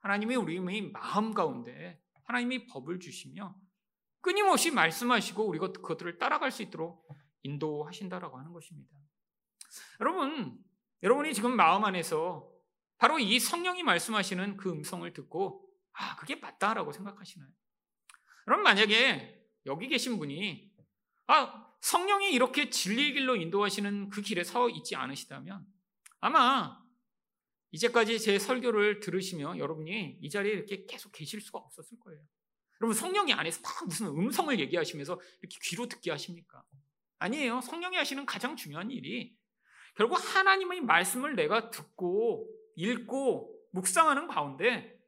하나님이 0.00 0.36
우리의 0.36 0.82
마음 0.92 1.34
가운데 1.34 2.00
하나님이 2.30 2.66
법을 2.66 3.00
주시며 3.00 3.56
끊임없이 4.20 4.70
말씀하시고 4.70 5.44
우리가 5.48 5.72
그것들을 5.72 6.18
따라갈 6.18 6.52
수 6.52 6.62
있도록 6.62 7.08
인도하신다라고 7.42 8.38
하는 8.38 8.52
것입니다. 8.52 8.96
여러분, 10.00 10.56
여러분이 11.02 11.34
지금 11.34 11.56
마음 11.56 11.84
안에서 11.84 12.48
바로 12.98 13.18
이 13.18 13.40
성령이 13.40 13.82
말씀하시는 13.82 14.56
그 14.58 14.70
음성을 14.70 15.12
듣고 15.12 15.66
아, 15.92 16.14
그게 16.16 16.36
맞다라고 16.36 16.92
생각하시나요? 16.92 17.50
여러분 18.46 18.62
만약에 18.62 19.44
여기 19.66 19.88
계신 19.88 20.18
분이 20.18 20.70
아, 21.26 21.66
성령이 21.80 22.32
이렇게 22.32 22.70
진리의 22.70 23.14
길로 23.14 23.34
인도하시는 23.36 24.10
그 24.10 24.22
길에 24.22 24.44
서 24.44 24.68
있지 24.68 24.94
않으시다면 24.94 25.66
아마 26.20 26.79
이제까지 27.72 28.18
제 28.18 28.38
설교를 28.38 29.00
들으시며 29.00 29.58
여러분이 29.58 30.18
이 30.20 30.30
자리에 30.30 30.52
이렇게 30.52 30.84
계속 30.86 31.12
계실 31.12 31.40
수가 31.40 31.58
없었을 31.58 31.98
거예요. 32.00 32.20
여러분 32.80 32.96
성령이 32.96 33.32
안에서 33.32 33.60
막 33.62 33.86
무슨 33.86 34.06
음성을 34.08 34.58
얘기하시면서 34.58 35.20
이렇게 35.40 35.58
귀로 35.62 35.86
듣게 35.86 36.10
하십니까? 36.10 36.64
아니에요. 37.18 37.60
성령이 37.60 37.96
하시는 37.96 38.24
가장 38.26 38.56
중요한 38.56 38.90
일이 38.90 39.36
결국 39.94 40.16
하나님의 40.16 40.80
말씀을 40.80 41.36
내가 41.36 41.70
듣고 41.70 42.48
읽고 42.76 43.54
묵상하는 43.72 44.26
가운데 44.26 44.98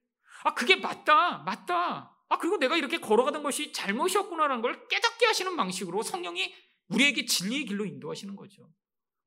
아 0.44 0.54
그게 0.54 0.76
맞다 0.76 1.38
맞다 1.38 2.14
아 2.28 2.38
그리고 2.38 2.58
내가 2.58 2.76
이렇게 2.76 2.98
걸어가던 2.98 3.42
것이 3.42 3.72
잘못이었구나라는 3.72 4.62
걸 4.62 4.88
깨닫게 4.88 5.26
하시는 5.26 5.56
방식으로 5.56 6.02
성령이 6.02 6.54
우리에게 6.88 7.24
진리의 7.24 7.64
길로 7.64 7.86
인도하시는 7.86 8.36
거죠. 8.36 8.70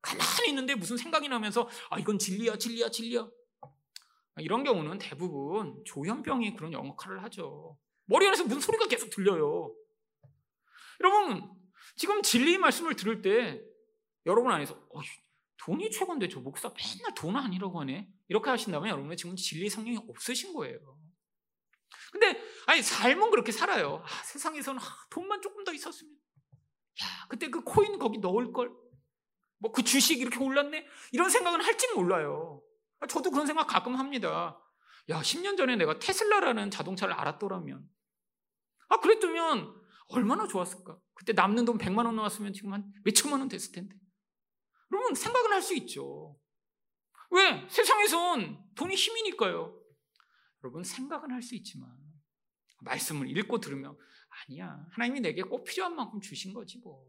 가만히 0.06 0.50
있는데 0.50 0.76
무슨 0.76 0.98
생각이 0.98 1.28
나면서 1.28 1.68
아 1.90 1.98
이건 1.98 2.20
진리야 2.20 2.58
진리야 2.58 2.90
진리야 2.90 3.28
이런 4.38 4.64
경우는 4.64 4.98
대부분 5.00 5.82
조현병이 5.86 6.56
그런 6.56 6.74
역할을 6.74 7.24
하죠. 7.24 7.78
머리 8.06 8.28
안에서 8.28 8.44
무슨 8.44 8.60
소리가 8.60 8.88
계속 8.88 9.10
들려요. 9.10 9.74
여러분, 11.02 11.50
지금 11.96 12.22
진리의 12.22 12.58
말씀을 12.58 12.96
들을 12.96 13.22
때 13.22 13.62
여러분 14.26 14.52
안에서 14.52 14.76
어, 14.76 15.02
돈이 15.58 15.90
최고인데 15.90 16.28
저 16.28 16.40
목사 16.40 16.70
맨날 16.70 17.14
돈 17.16 17.36
아니라고 17.36 17.80
하네. 17.82 18.10
이렇게 18.28 18.50
하신다면 18.50 18.90
여러분은 18.90 19.16
지금 19.18 19.36
진리 19.36 19.70
성령이 19.70 20.00
없으신 20.10 20.54
거예요. 20.54 20.80
근데 22.12 22.42
아니 22.66 22.82
삶은 22.82 23.32
그렇게 23.32 23.52
살아요. 23.52 24.04
아, 24.06 24.24
세상에서는 24.24 24.82
아, 24.82 25.08
돈만 25.10 25.42
조금 25.42 25.64
더 25.64 25.74
있었으면 25.74 26.14
야 26.14 27.28
그때 27.30 27.50
그 27.50 27.64
코인 27.64 27.98
거기 28.00 28.18
넣을 28.18 28.52
걸. 28.52 28.76
뭐 29.60 29.72
그 29.72 29.84
주식 29.84 30.20
이렇게 30.20 30.40
올랐네. 30.40 30.86
이런 31.12 31.30
생각은 31.30 31.62
할지 31.62 31.92
몰라요. 31.94 32.62
아, 33.00 33.08
저도 33.08 33.32
그런 33.32 33.46
생각 33.48 33.68
가끔 33.68 33.96
합니다. 33.96 34.60
야 35.10 35.22
10년 35.22 35.58
전에 35.58 35.76
내가 35.76 36.00
테슬라라는 36.00 36.72
자동차를 36.72 37.14
알았더라면 37.14 37.88
아, 38.90 39.00
그랬더면 39.00 39.82
얼마나 40.08 40.48
좋았을까? 40.48 41.00
그때 41.14 41.34
남는 41.34 41.66
돈 41.66 41.78
100만 41.78 42.06
원 42.06 42.16
나왔으면 42.16 42.54
지금 42.54 42.74
한 42.74 42.92
몇천만 43.04 43.40
원 43.40 43.50
됐을 43.50 43.72
텐데. 43.72 43.96
여러분, 44.92 45.16
생각은 45.16 45.52
할 45.52 45.62
수 45.62 45.74
있죠. 45.78 46.40
왜? 47.32 47.68
세상에선 47.70 48.64
돈이 48.76 48.94
힘이니까요. 48.96 49.82
여러분, 50.64 50.84
생각은 50.84 51.32
할 51.32 51.42
수 51.42 51.56
있지만, 51.56 51.90
말씀을 52.82 53.36
읽고 53.36 53.60
들으면, 53.60 53.98
아니야. 54.48 54.86
하나님이 54.92 55.22
내게 55.22 55.42
꼭 55.42 55.64
필요한 55.64 55.96
만큼 55.96 56.22
주신 56.22 56.54
거지, 56.54 56.78
뭐. 56.80 57.04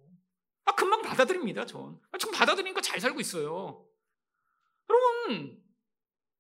아, 0.67 0.73
금방 0.75 1.01
받아들입니다, 1.03 1.65
전. 1.65 1.99
아, 2.13 2.19
전 2.19 2.31
받아들이니까 2.33 2.81
잘 2.81 3.01
살고 3.01 3.21
있어요. 3.21 3.87
여러분, 4.91 5.63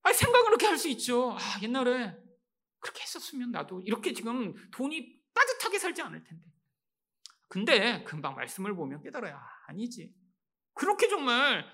아, 0.02 0.12
생각은 0.12 0.46
그렇게 0.46 0.66
할 0.66 0.76
수 0.78 0.88
있죠. 0.88 1.32
아, 1.32 1.38
옛날에 1.62 2.14
그렇게 2.80 3.02
했었으면 3.02 3.50
나도 3.50 3.80
이렇게 3.84 4.12
지금 4.12 4.54
돈이 4.72 5.20
따뜻하게 5.32 5.78
살지 5.78 6.02
않을 6.02 6.22
텐데. 6.22 6.44
근데 7.48 8.04
금방 8.04 8.34
말씀을 8.34 8.74
보면 8.74 9.02
깨달아야 9.02 9.40
아니지. 9.68 10.12
그렇게 10.74 11.08
정말 11.08 11.64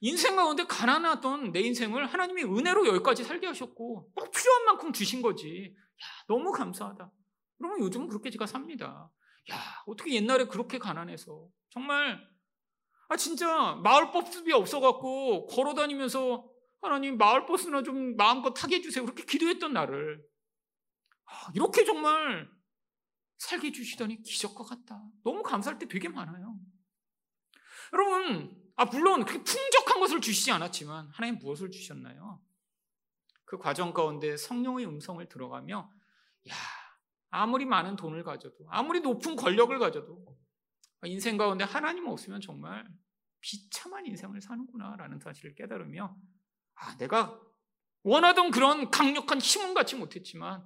인생 0.00 0.36
가운데 0.36 0.64
가난하던 0.64 1.52
내 1.52 1.60
인생을 1.60 2.06
하나님이 2.06 2.44
은혜로 2.44 2.86
여기까지 2.88 3.24
살게 3.24 3.46
하셨고 3.46 4.12
꼭 4.14 4.30
필요한 4.30 4.64
만큼 4.64 4.92
주신 4.92 5.22
거지. 5.22 5.74
야, 5.76 6.06
너무 6.28 6.52
감사하다. 6.52 7.10
그러면 7.58 7.80
요즘은 7.80 8.08
그렇게 8.08 8.30
제가 8.30 8.46
삽니다. 8.46 9.10
야, 9.50 9.56
어떻게 9.86 10.12
옛날에 10.14 10.44
그렇게 10.46 10.78
가난해서 10.78 11.48
정말 11.72 12.20
아 13.08 13.16
진짜 13.16 13.74
마을 13.76 14.10
버스비 14.10 14.52
없어갖고 14.52 15.46
걸어다니면서 15.46 16.50
하나님 16.80 17.16
마을 17.16 17.46
버스나 17.46 17.82
좀 17.82 18.16
마음껏 18.16 18.52
타게 18.52 18.76
해주세요. 18.76 19.04
그렇게 19.04 19.24
기도했던 19.24 19.72
나를 19.72 20.22
아, 21.24 21.50
이렇게 21.54 21.84
정말 21.84 22.50
살게 23.38 23.68
해주시더니 23.68 24.22
기적과 24.22 24.64
같다. 24.64 25.02
너무 25.24 25.42
감사할 25.42 25.78
때 25.78 25.88
되게 25.88 26.08
많아요. 26.08 26.56
여러분, 27.92 28.56
아, 28.76 28.84
물론 28.84 29.24
그렇게 29.24 29.42
풍족한 29.42 30.00
것을 30.00 30.20
주시지 30.20 30.50
않았지만 30.52 31.10
하나님 31.12 31.38
무엇을 31.38 31.70
주셨나요? 31.70 32.40
그 33.44 33.58
과정 33.58 33.92
가운데 33.92 34.36
성령의 34.36 34.86
음성을 34.86 35.26
들어가며, 35.28 35.90
야, 36.48 36.54
아무리 37.30 37.64
많은 37.64 37.96
돈을 37.96 38.24
가져도, 38.24 38.66
아무리 38.70 39.00
높은 39.00 39.36
권력을 39.36 39.76
가져도, 39.78 40.24
인생 41.06 41.36
가운데 41.36 41.64
하나님 41.64 42.06
없으면 42.06 42.40
정말 42.40 42.86
비참한 43.40 44.06
인생을 44.06 44.40
사는구나라는 44.40 45.18
사실을 45.18 45.54
깨달으며, 45.54 46.16
아, 46.74 46.96
내가 46.96 47.40
원하던 48.02 48.50
그런 48.50 48.90
강력한 48.90 49.40
힘은 49.40 49.74
갖지 49.74 49.96
못했지만, 49.96 50.64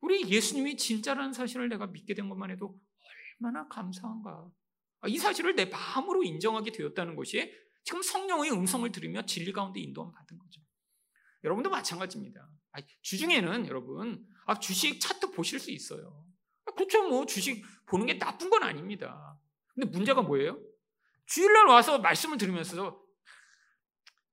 우리 0.00 0.28
예수님이 0.28 0.76
진짜라는 0.76 1.32
사실을 1.32 1.68
내가 1.68 1.86
믿게 1.86 2.14
된 2.14 2.28
것만 2.28 2.50
해도 2.50 2.78
얼마나 3.40 3.66
감사한가. 3.68 4.50
아, 5.00 5.08
이 5.08 5.18
사실을 5.18 5.54
내 5.54 5.66
마음으로 5.66 6.24
인정하게 6.24 6.72
되었다는 6.72 7.16
것이 7.16 7.52
지금 7.84 8.02
성령의 8.02 8.50
음성을 8.50 8.90
들으며 8.90 9.24
진리 9.26 9.52
가운데 9.52 9.80
인도함 9.80 10.12
받은 10.12 10.38
거죠. 10.38 10.60
여러분도 11.44 11.70
마찬가지입니다. 11.70 12.48
주중에는 13.02 13.68
여러분 13.68 14.26
아, 14.46 14.58
주식 14.58 15.00
차트 15.00 15.30
보실 15.30 15.58
수 15.58 15.70
있어요. 15.70 16.26
아, 16.76 16.78
그렇죠. 16.78 17.08
뭐 17.08 17.24
주식 17.24 17.64
보는 17.86 18.06
게 18.06 18.18
나쁜 18.18 18.50
건 18.50 18.62
아닙니다. 18.62 19.38
근데 19.74 19.88
문제가 19.88 20.20
뭐예요? 20.22 20.60
주일날 21.24 21.66
와서 21.66 21.98
말씀을 21.98 22.36
들으면서 22.36 23.02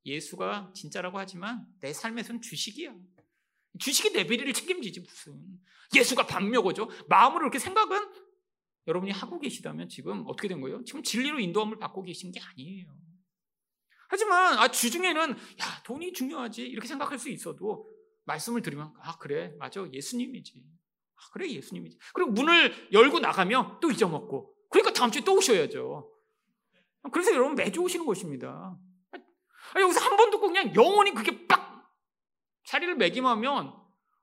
예수가 0.05 0.73
진짜라고 0.75 1.17
하지만 1.17 1.65
내 1.79 1.93
삶에선 1.93 2.41
주식이야. 2.41 2.93
주식이 3.79 4.11
내 4.11 4.27
비리를 4.27 4.51
책임지지 4.53 4.99
무슨. 4.99 5.41
예수가 5.95 6.27
밥 6.27 6.43
먹어줘. 6.43 6.89
마음으로 7.07 7.45
이렇게 7.45 7.59
생각은 7.59 8.11
여러분이 8.87 9.11
하고 9.13 9.39
계시다면 9.39 9.87
지금 9.87 10.25
어떻게 10.27 10.49
된 10.49 10.59
거예요? 10.59 10.83
지금 10.83 11.01
진리로 11.01 11.39
인도함을 11.39 11.79
받고 11.79 12.03
계신 12.03 12.31
게 12.31 12.41
아니에요. 12.41 12.93
하지만 14.09 14.59
아, 14.59 14.67
주중에는 14.67 15.31
야 15.31 15.83
돈이 15.85 16.11
중요하지 16.13 16.63
이렇게 16.63 16.87
생각할 16.87 17.17
수 17.17 17.29
있어도 17.29 17.89
말씀을 18.25 18.61
들으면 18.61 18.93
아 18.99 19.17
그래 19.17 19.55
맞아 19.57 19.87
예수님이지 19.91 20.63
아 21.23 21.29
그래 21.31 21.49
예수님이지 21.49 21.97
그리고 22.13 22.31
문을 22.31 22.89
열고 22.91 23.19
나가면 23.19 23.79
또 23.79 23.89
잊어먹고 23.91 24.53
그러니까 24.69 24.93
다음 24.93 25.11
주에 25.11 25.23
또 25.23 25.35
오셔야죠 25.37 26.09
그래서 27.11 27.33
여러분 27.33 27.55
매주 27.55 27.81
오시는 27.81 28.05
것입니다 28.05 28.77
아, 29.73 29.79
여기서 29.81 29.99
한 30.01 30.17
번 30.17 30.29
듣고 30.31 30.47
그냥 30.47 30.73
영원히 30.75 31.13
그게 31.13 31.47
빡 31.47 31.91
자리를 32.65 32.95
매김하면 32.95 33.73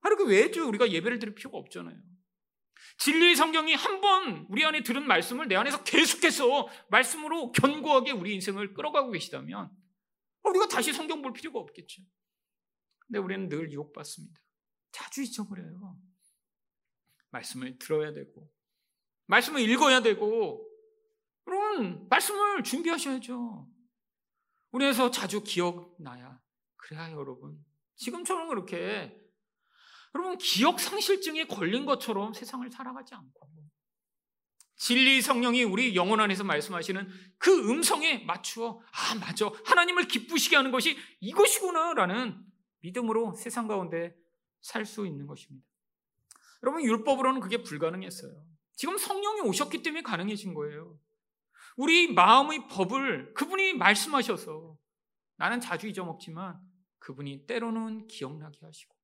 하루 0.01 0.17
그 0.17 0.27
외주 0.27 0.65
우리가 0.67 0.91
예배를 0.91 1.19
드릴 1.19 1.35
필요가 1.35 1.59
없잖아요 1.59 1.97
진리의 2.99 3.37
성경이 3.37 3.75
한 3.75 4.01
번 4.01 4.47
우리 4.51 4.65
안에 4.65 4.83
들은 4.83 5.07
말씀을 5.07 5.49
내 5.49 5.57
안에서 5.57 5.83
계속해서 5.85 6.69
말씀으로 6.91 7.53
견고하게 7.53 8.13
우리 8.13 8.35
인생을 8.35 8.75
끌어가고 8.75 9.11
계시다면 9.11 9.71
우리가 10.43 10.69
다시 10.69 10.93
성경 10.93 11.21
볼 11.21 11.33
필요가 11.35 11.59
없겠죠. 11.59 12.03
근데 13.01 13.19
우리는 13.19 13.49
늘 13.49 13.71
유혹받습니다. 13.73 14.41
자주 14.93 15.23
잊어버려요. 15.23 15.99
말씀을 17.31 17.79
들어야 17.79 18.13
되고, 18.13 18.51
말씀을 19.27 19.61
읽어야 19.61 20.01
되고, 20.01 20.67
여러분, 21.47 22.07
말씀을 22.09 22.63
준비하셔야죠. 22.63 23.69
우리에서 24.73 25.11
자주 25.11 25.43
기억나야. 25.43 26.41
그래야 26.77 27.13
여러분. 27.13 27.65
지금처럼 27.97 28.49
그렇게 28.49 29.15
여러분 30.15 30.39
기억 30.39 30.81
상실증에 30.81 31.45
걸린 31.45 31.87
것처럼 31.87 32.33
세상을 32.33 32.69
살아가지 32.71 33.15
않고 33.15 33.49
진리 34.77 35.21
성령이 35.21 35.63
우리 35.65 35.95
영혼 35.95 36.21
안에서 36.21 36.43
말씀하시는 36.43 37.07
그 37.37 37.71
음성에 37.71 38.25
맞추어 38.25 38.81
아 38.93 39.15
맞아 39.17 39.51
하나님을 39.67 40.09
기쁘시게 40.09 40.57
하는 40.57 40.71
것이 40.71 40.97
이것이구나 41.21 41.93
라는 41.93 42.43
믿음으로 42.81 43.35
세상 43.35 43.69
가운데 43.69 44.17
살 44.63 44.87
수 44.87 45.07
있는 45.07 45.27
것입니다. 45.27 45.67
여러분 46.63 46.83
율법으로는 46.83 47.41
그게 47.41 47.63
불가능했어요. 47.63 48.33
지금 48.75 48.99
성령이 48.99 49.41
오셨기 49.43 49.83
때문에 49.83 50.03
가능해진 50.03 50.55
거예요. 50.55 50.99
우리 51.77 52.13
마음의 52.13 52.69
법을 52.69 53.35
그분이 53.35 53.75
말씀하셔서 53.75 54.77
나는 55.37 55.61
자주 55.61 55.89
잊어먹지만 55.89 56.61
그분이 56.99 57.47
때로는 57.47 58.07
기억나게 58.07 58.59
하시고 58.63 58.95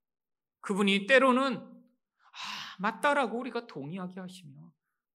그분이 0.61 1.07
때로는 1.07 1.57
아, 1.57 2.77
맞다라고 2.79 3.39
우리가 3.39 3.67
동의하게 3.67 4.21
하시며 4.21 4.73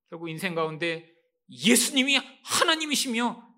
결국 0.10 0.30
인생 0.30 0.56
가운데 0.56 1.14
예수님이 1.50 2.18
하나님이시며 2.44 3.52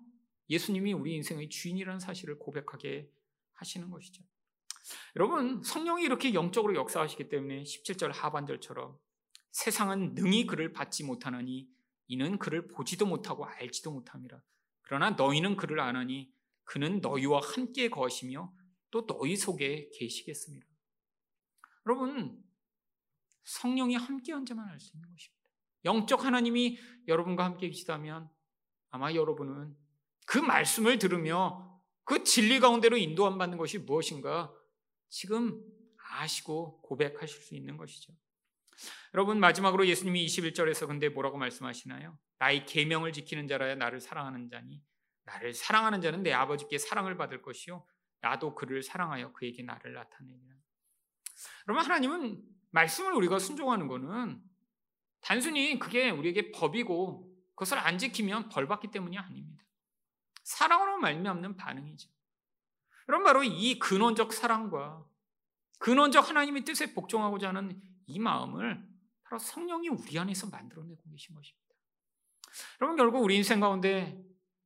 예수님이 0.50 0.92
우리 0.92 1.14
인생의 1.14 1.48
주인이라는 1.48 2.00
사실을 2.00 2.38
고백하게 2.38 3.10
하시는 3.52 3.90
것이죠. 3.90 4.22
여러분, 5.16 5.62
성령이 5.62 6.02
이렇게 6.04 6.34
영적으로 6.34 6.74
역사하시기 6.74 7.28
때문에 7.28 7.62
17절 7.62 8.12
하반절처럼 8.12 8.98
세상은 9.50 10.14
능히 10.14 10.46
그를 10.46 10.72
받지 10.72 11.04
못하나니 11.04 11.68
이는 12.08 12.38
그를 12.38 12.66
보지도 12.68 13.06
못하고 13.06 13.46
알지도 13.46 13.92
못함이라. 13.92 14.40
그러나 14.82 15.10
너희는 15.10 15.56
그를 15.56 15.80
아나니 15.80 16.32
그는 16.64 17.00
너희와 17.00 17.40
함께 17.42 17.88
거하시며 17.88 18.52
또 18.90 19.06
너희 19.06 19.36
속에 19.36 19.90
계시겠습니다. 19.94 20.66
여러분, 21.86 22.42
성령이 23.44 23.96
함께한 23.96 24.46
자만 24.46 24.68
알 24.68 24.80
수 24.80 24.96
있는 24.96 25.08
것입니다. 25.10 25.44
영적 25.84 26.24
하나님이 26.24 26.78
여러분과 27.08 27.44
함께 27.44 27.68
계시다면 27.68 28.30
아마 28.90 29.12
여러분은 29.12 29.76
그 30.26 30.38
말씀을 30.38 30.98
들으며 30.98 31.80
그 32.04 32.24
진리 32.24 32.60
가운데로 32.60 32.96
인도함 32.96 33.38
받는 33.38 33.58
것이 33.58 33.78
무엇인가 33.78 34.52
지금 35.08 35.62
아시고 35.96 36.80
고백하실 36.82 37.42
수 37.42 37.54
있는 37.54 37.76
것이죠. 37.76 38.12
여러분 39.14 39.38
마지막으로 39.38 39.86
예수님이 39.86 40.26
21절에서 40.26 40.86
근데 40.86 41.08
뭐라고 41.08 41.38
말씀하시나요? 41.38 42.18
나의 42.38 42.66
계명을 42.66 43.12
지키는 43.12 43.46
자라야 43.46 43.76
나를 43.76 44.00
사랑하는 44.00 44.48
자니 44.48 44.82
나를 45.24 45.54
사랑하는 45.54 46.00
자는 46.00 46.22
내 46.22 46.32
아버지께 46.32 46.78
사랑을 46.78 47.16
받을 47.16 47.40
것이요 47.40 47.86
나도 48.20 48.54
그를 48.54 48.82
사랑하여 48.82 49.32
그에게 49.32 49.62
나를 49.62 49.94
나타내리라. 49.94 50.56
여러분 51.68 51.84
하나님은 51.84 52.42
말씀을 52.70 53.12
우리가 53.12 53.38
순종하는 53.38 53.86
것은 53.86 54.42
단순히 55.20 55.78
그게 55.78 56.10
우리에게 56.10 56.50
법이고 56.50 57.32
그것을 57.50 57.78
안 57.78 57.98
지키면 57.98 58.48
벌 58.48 58.66
받기 58.66 58.90
때문이 58.90 59.16
아닙니다. 59.16 59.64
사랑으로 60.42 60.98
말미암는 60.98 61.56
반응이죠. 61.56 62.10
여러분 63.08 63.24
바로 63.24 63.44
이 63.44 63.78
근원적 63.78 64.32
사랑과 64.32 65.04
근원적 65.78 66.28
하나님의 66.28 66.64
뜻에 66.64 66.94
복종하고자 66.94 67.48
하는 67.48 67.80
이 68.06 68.18
마음을 68.18 68.86
바로 69.22 69.38
성령이 69.38 69.88
우리 69.88 70.18
안에서 70.18 70.48
만들어내고 70.48 71.02
계신 71.10 71.34
것입니다. 71.34 71.64
여러분 72.80 72.96
결국 72.96 73.22
우리 73.22 73.36
인생 73.36 73.60
가운데 73.60 74.22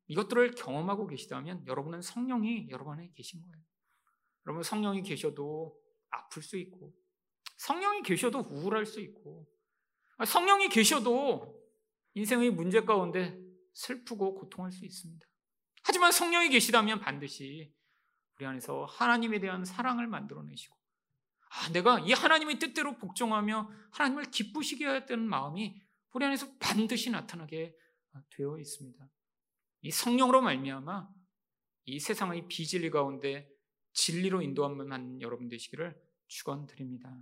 이것들을 0.07 0.53
경험하고 0.53 1.07
계시다면 1.07 1.67
여러분은 1.67 2.03
성령이 2.03 2.69
여러분 2.71 2.95
안에 2.95 3.13
계신 3.15 3.43
거예요. 3.43 3.65
여러분 4.47 4.63
성령이 4.63 5.03
계셔도 5.03 5.79
아플 6.11 6.43
수 6.43 6.57
있고 6.57 6.95
성령이 7.57 8.03
계셔도 8.03 8.41
우울할 8.41 8.87
수 8.87 9.01
있고 9.01 9.47
성령이 10.27 10.69
계셔도 10.69 11.59
인생의 12.15 12.51
문제 12.51 12.81
가운데 12.81 13.39
슬프고 13.75 14.35
고통할 14.35 14.73
수 14.73 14.85
있습니다. 14.85 15.27
하지만 15.85 16.13
성령이 16.13 16.49
계시다면 16.49 17.01
반드시 17.01 17.73
우리 18.39 18.47
안에서 18.47 18.85
하나님에 18.85 19.41
대한 19.41 19.65
사랑을 19.65 20.07
만들어내시고 20.07 20.77
아, 21.51 21.73
내가 21.73 21.99
이 22.01 22.13
하나님의 22.13 22.59
뜻대로 22.59 22.97
복종하며 22.97 23.71
하나님을 23.91 24.25
기쁘시게 24.31 24.87
해야 24.87 25.07
되는 25.07 25.29
마음이 25.29 25.81
우리 26.15 26.25
안에서 26.25 26.47
반드시 26.59 27.11
나타나게 27.11 27.75
되어 28.31 28.59
있습니다. 28.59 29.09
이 29.83 29.91
성령으로 29.91 30.41
말미암아 30.41 31.09
이 31.87 32.01
세상의 32.01 32.49
비진리 32.49 32.91
가운데 32.91 33.49
진리로 33.93 34.43
인도함만 34.43 35.21
여러분 35.21 35.49
되시기를 35.49 36.01
축원드립니다. 36.29 37.17